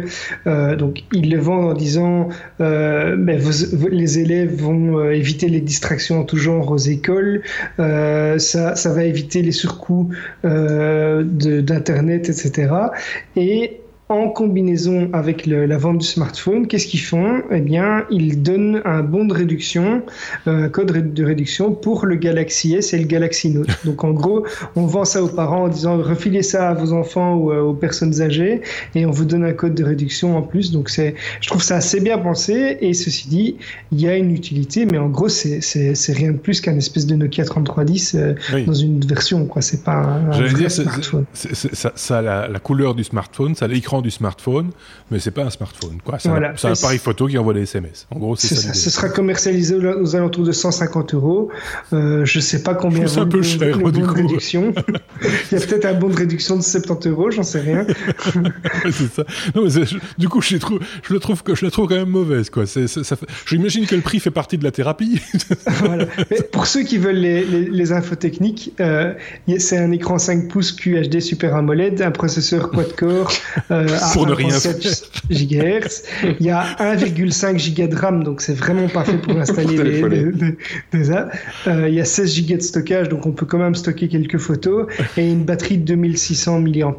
[0.46, 2.28] euh, donc ils le vendent en disant
[2.60, 3.40] euh, ben,
[3.90, 7.42] les élèves vont euh, éviter les distractions en tout genre aux écoles,
[7.78, 10.08] euh, ça, ça va éviter les surcoûts
[10.42, 12.72] d'internet, etc.
[13.36, 13.80] Et
[14.10, 17.42] en combinaison avec la vente du smartphone, qu'est-ce qu'ils font?
[17.52, 20.02] Eh bien, ils donnent un bon de réduction,
[20.46, 23.68] un code de réduction pour le Galaxy S et le Galaxy Note.
[23.84, 24.44] Donc, en gros,
[24.74, 27.72] on vend ça aux parents en disant refilez ça à vos enfants ou euh, aux
[27.72, 28.62] personnes âgées
[28.96, 30.72] et on vous donne un code de réduction en plus.
[30.72, 32.78] Donc, c'est, je trouve ça assez bien pensé.
[32.80, 33.56] Et ceci dit,
[33.92, 37.06] il y a une utilité, mais en gros, c'est, c'est, rien de plus qu'un espèce
[37.06, 38.34] de Nokia 3310 euh,
[38.66, 39.46] dans une version.
[39.46, 41.26] Quoi, c'est pas un, un dire, smartphone.
[41.32, 44.70] ça, ça a la, la couleur du smartphone, ça a l'écran du smartphone,
[45.10, 45.98] mais c'est pas un smartphone.
[46.04, 46.18] Quoi.
[46.18, 48.06] C'est, un, appareil photo qui envoie des SMS.
[48.10, 48.74] En gros, c'est, ça.
[48.74, 51.50] Ce sera commercialisé aux, alentours de 150 euros.
[51.92, 53.06] Euh, je sais pas combien.
[53.06, 54.72] C'est un peu cher, bon de réduction.
[55.52, 57.86] Il y a peut-être un bon de réduction de 70 euros, j'en sais rien.
[58.84, 59.24] c'est ça.
[59.54, 59.70] Non, mais
[60.18, 62.66] du coup, je, trouve, je le trouve que je la trouve quand même mauvaise, quoi.
[62.66, 65.20] C'est, ça, j'imagine que le prix fait partie de la thérapie.
[65.66, 66.06] voilà.
[66.52, 69.12] pour ceux qui veulent les, les, infos techniques, euh,
[69.58, 73.32] c'est un écran 5 pouces QHD Super AMOLED, un processeur quad-core.
[73.70, 74.56] Euh, pour ne rien
[75.30, 76.02] GHz.
[76.40, 80.02] Il y a 1,5 Go de RAM, donc c'est vraiment parfait pour installer
[80.92, 81.36] des, apps.
[81.66, 84.38] Euh, il y a 16 Go de stockage, donc on peut quand même stocker quelques
[84.38, 84.86] photos,
[85.16, 86.94] et une batterie de 2600 mAh.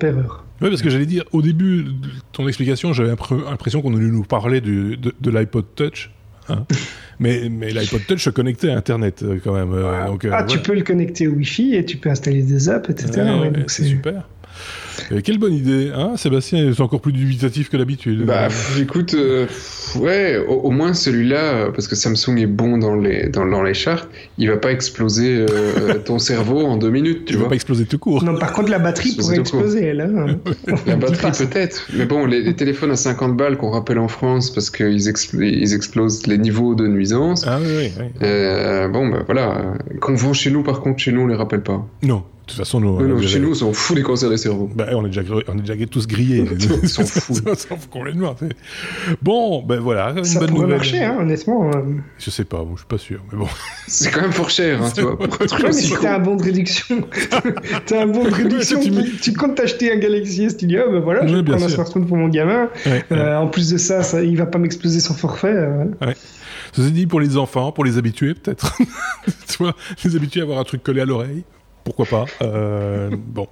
[0.61, 4.23] Oui, parce que j'allais dire, au début de ton explication, j'avais l'impression qu'on allait nous
[4.23, 4.97] parler de,
[5.29, 6.11] l'iPod Touch.
[6.49, 6.65] Hein.
[7.19, 9.73] mais, mais l'iPod Touch se connectait à Internet euh, quand même.
[9.73, 12.89] Euh, donc, ah, tu peux le connecter au Wi-Fi et tu peux installer des apps,
[12.89, 13.23] etc.
[13.67, 14.27] c'est super.
[15.11, 18.25] Euh, quelle bonne idée, hein Sébastien est encore plus dubitatif que d'habitude.
[18.25, 18.47] Bah,
[18.79, 19.47] écoute, euh,
[19.95, 23.73] ouais, au, moins celui-là, euh, parce que Samsung est bon dans les dans, dans les
[23.73, 25.45] charts, il va pas exploser
[26.05, 27.45] ton cerveau en deux minutes, tu il vois.
[27.45, 28.23] va pas exploser tout court.
[28.23, 30.07] Non, par contre, la batterie pourrait exploser, là.
[30.87, 34.69] la batterie peut-être, mais bon, les, téléphones à 50 balles qu'on rappelle en France parce
[34.69, 37.45] qu'ils ils explosent les niveaux de nuisance.
[37.47, 38.89] Ah oui, oui.
[38.91, 39.73] bon, bah voilà.
[39.99, 41.85] Qu'on vend chez nous, par contre, chez nous, on les rappelle pas.
[42.03, 44.69] Non, toute façon, nous, chez nous, on s'en fout des cancers des cerveaux.
[44.75, 46.45] Bah, on, est déjà, on est déjà tous grillés.
[46.83, 47.41] on s'en fout.
[47.45, 48.35] on s'en fout complètement.
[49.21, 50.13] Bon, ben voilà.
[50.15, 51.69] Une ça bonne pourrait marcher, hein, honnêtement.
[51.69, 51.81] Euh.
[52.17, 53.47] Je sais pas, bon, je suis pas sûr, mais bon.
[53.87, 55.17] C'est quand même fort cher, hein, tu vois.
[55.17, 57.03] Pour un mais si t'as un bon de réduction,
[57.85, 58.79] t'as un bon de réduction,
[59.21, 61.69] tu, comptes t'acheter un Galaxy S, tu dis, oh, ben voilà, je vais prendre un
[61.69, 62.69] smartphone pour mon gamin.
[63.11, 65.53] Euh, en plus de ça, ça, il va pas m'exploser son forfait.
[65.53, 66.15] Euh, ouais.
[66.73, 68.77] Ceci dit, pour les enfants, pour les habitués, peut-être.
[69.47, 71.43] tu vois, les habitués à avoir un truc collé à l'oreille
[71.84, 72.25] pourquoi pas.
[72.41, 73.47] Euh, bon.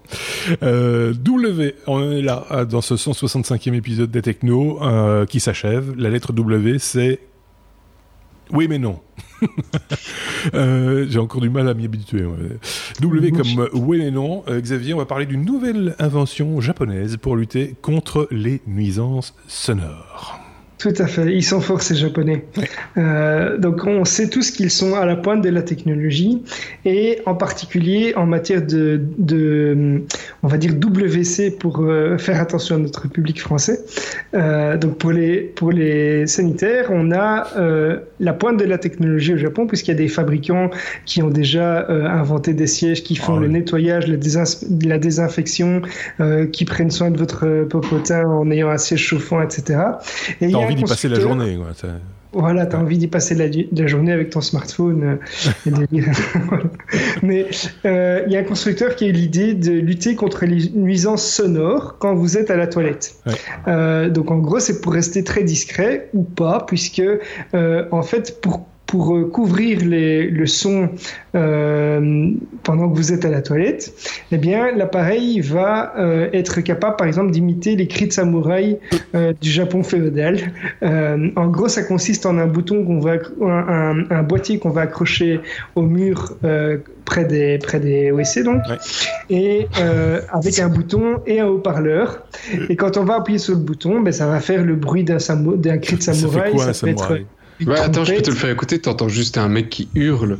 [0.64, 5.96] Euh, w, on est là euh, dans ce 165e épisode des Techno euh, qui s'achève.
[5.98, 7.20] La lettre W, c'est
[8.52, 9.00] oui mais non.
[10.56, 12.24] euh, J'ai encore du mal à m'y habituer.
[13.00, 14.44] W comme oui mais non.
[14.48, 20.49] Euh, Xavier, on va parler d'une nouvelle invention japonaise pour lutter contre les nuisances sonores.
[20.80, 22.46] Tout à fait, ils sont forts ces Japonais.
[22.96, 26.42] Euh, donc on sait tous qu'ils sont à la pointe de la technologie
[26.86, 30.02] et en particulier en matière de, de
[30.42, 33.82] on va dire WC pour euh, faire attention à notre public français.
[34.34, 37.48] Euh, donc pour les pour les sanitaires, on a
[38.22, 40.70] la pointe de la technologie au Japon puisqu'il y a des fabricants
[41.06, 44.16] qui ont déjà inventé des sièges qui font ah le nettoyage, la,
[44.86, 45.82] la désinfection,
[46.54, 49.80] qui prennent soin de votre popotin en ayant un siège chauffant, etc.
[50.40, 51.58] Et envie d'y passer la journée.
[51.58, 51.90] Quoi.
[52.32, 55.20] Voilà, tu as envie d'y passer la, la, journée avec ton smartphone.
[55.68, 55.72] Euh,
[57.24, 57.48] Mais
[57.86, 61.26] euh, il y a un constructeur qui a eu l'idée de lutter contre les nuisances
[61.26, 63.16] sonores quand vous êtes à la toilette.
[63.68, 67.02] Euh, donc en gros, c'est pour rester très discret ou pas, puisque
[67.54, 70.90] en fait, pour pour euh, couvrir les, le son
[71.36, 72.32] euh,
[72.64, 73.94] pendant que vous êtes à la toilette,
[74.32, 78.80] eh bien, l'appareil va euh, être capable, par exemple, d'imiter les cris de samouraï
[79.14, 80.40] euh, du Japon féodal.
[80.82, 85.40] En gros, ça consiste en un bouton qu'on va, un, un boîtier qu'on va accrocher
[85.76, 86.36] au mur
[87.06, 88.78] près des près des WC donc, ouais.
[89.30, 89.68] et
[90.32, 92.24] avec un bouton et un haut-parleur.
[92.70, 95.18] Et quand on va appuyer sur le bouton, ben, ça va faire le bruit d'un
[95.58, 96.32] d'un cri de samouraï.
[96.32, 97.20] Ça, fait quoi, ça peut être
[97.66, 98.80] ouais, attends, je peux te le faire écouter.
[98.80, 100.38] T'entends juste un mec qui hurle.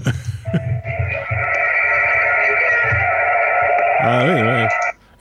[4.00, 4.68] ah ouais, ouais.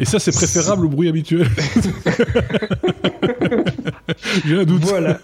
[0.00, 1.48] Et ça, c'est préférable au bruit habituel.
[4.46, 4.84] J'ai un doute.
[4.84, 5.18] Voilà.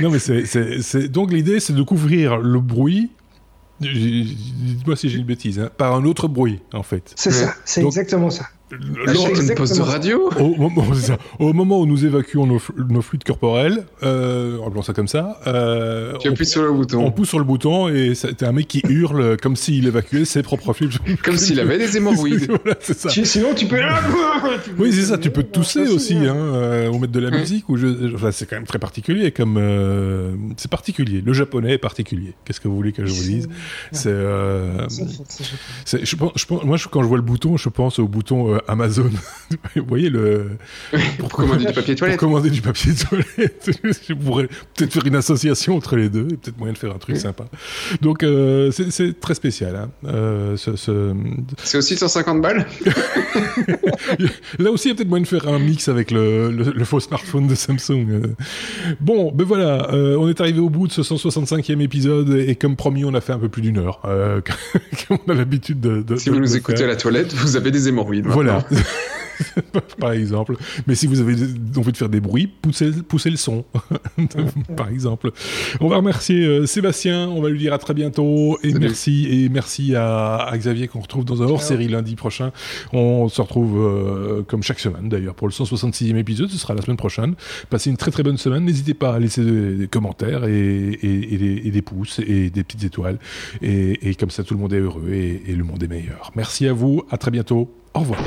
[0.00, 3.10] non, mais c'est donc l'idée, c'est de couvrir le bruit
[3.80, 7.12] Dites-moi si j'ai une bêtise, hein, par un autre bruit, en fait.
[7.16, 8.46] C'est ça, c'est exactement ça.
[8.72, 10.86] Lors d'une poste de radio au, moment,
[11.38, 15.40] au moment où nous évacuons nos, nos fluides corporels, euh, on ça comme ça.
[15.46, 17.04] Euh, tu appuies sur le bouton.
[17.04, 20.42] On pousse sur le bouton et c'est un mec qui hurle comme s'il évacuait ses
[20.42, 20.92] propres fluides.
[21.22, 22.50] Comme s'il avait des hémorroïdes.
[22.64, 23.80] voilà, sinon, tu peux.
[24.78, 25.18] oui, c'est ça.
[25.18, 27.68] Tu peux tousser aussi, hein, euh, ou mettre de la musique.
[27.68, 28.14] Ou je...
[28.14, 29.32] enfin, c'est quand même très particulier.
[29.32, 31.22] Comme euh, c'est particulier.
[31.24, 32.34] Le japonais est particulier.
[32.44, 33.48] Qu'est-ce que vous voulez que je vous dise
[33.92, 34.08] C'est.
[34.08, 38.54] Euh, je pense, je pense, moi, quand je vois le bouton, je pense au bouton
[38.54, 39.10] euh, Amazon.
[39.76, 40.50] Vous voyez le.
[41.18, 42.18] pour, commander du papier toilette.
[42.18, 43.70] Pour commander du papier toilette.
[44.08, 46.98] je pourrais peut-être faire une association entre les deux, et peut-être moyen de faire un
[46.98, 47.44] truc sympa.
[48.00, 49.76] Donc euh, c'est très spécial.
[49.76, 49.90] Hein.
[50.06, 51.14] Euh, ce, ce...
[51.62, 52.66] C'est aussi 150 balles.
[54.58, 56.84] Là aussi, il y a peut-être moyen de faire un mix avec le, le, le
[56.84, 58.06] faux smartphone de Samsung.
[58.10, 58.20] Euh.
[59.00, 62.76] Bon, ben voilà, euh, on est arrivé au bout de ce 165e épisode, et comme
[62.76, 64.40] promis, on a fait un peu plus d'une heure, euh,
[65.10, 67.70] on a l'habitude de, de, Si de vous nous écoutez à la toilette, vous avez
[67.70, 68.26] des hémorroïdes.
[68.26, 68.49] Voilà.
[69.98, 70.56] par exemple.
[70.86, 71.34] Mais si vous avez
[71.76, 73.64] envie de faire des bruits, poussez, poussez le son,
[74.76, 75.32] par exemple.
[75.80, 78.80] On va remercier euh, Sébastien, on va lui dire à très bientôt, et Salut.
[78.80, 82.52] merci, et merci à, à Xavier qu'on retrouve dans un hors-série lundi prochain.
[82.92, 86.82] On se retrouve euh, comme chaque semaine d'ailleurs pour le 166e épisode, ce sera la
[86.82, 87.34] semaine prochaine.
[87.68, 91.34] Passez une très très bonne semaine, n'hésitez pas à laisser des, des commentaires et, et,
[91.34, 93.18] et, des, et, des, pouces et des petites étoiles,
[93.62, 96.32] et, comme ça tout le monde est heureux et, et le monde est meilleur.
[96.34, 98.20] Merci à vous, à très bientôt, au revoir.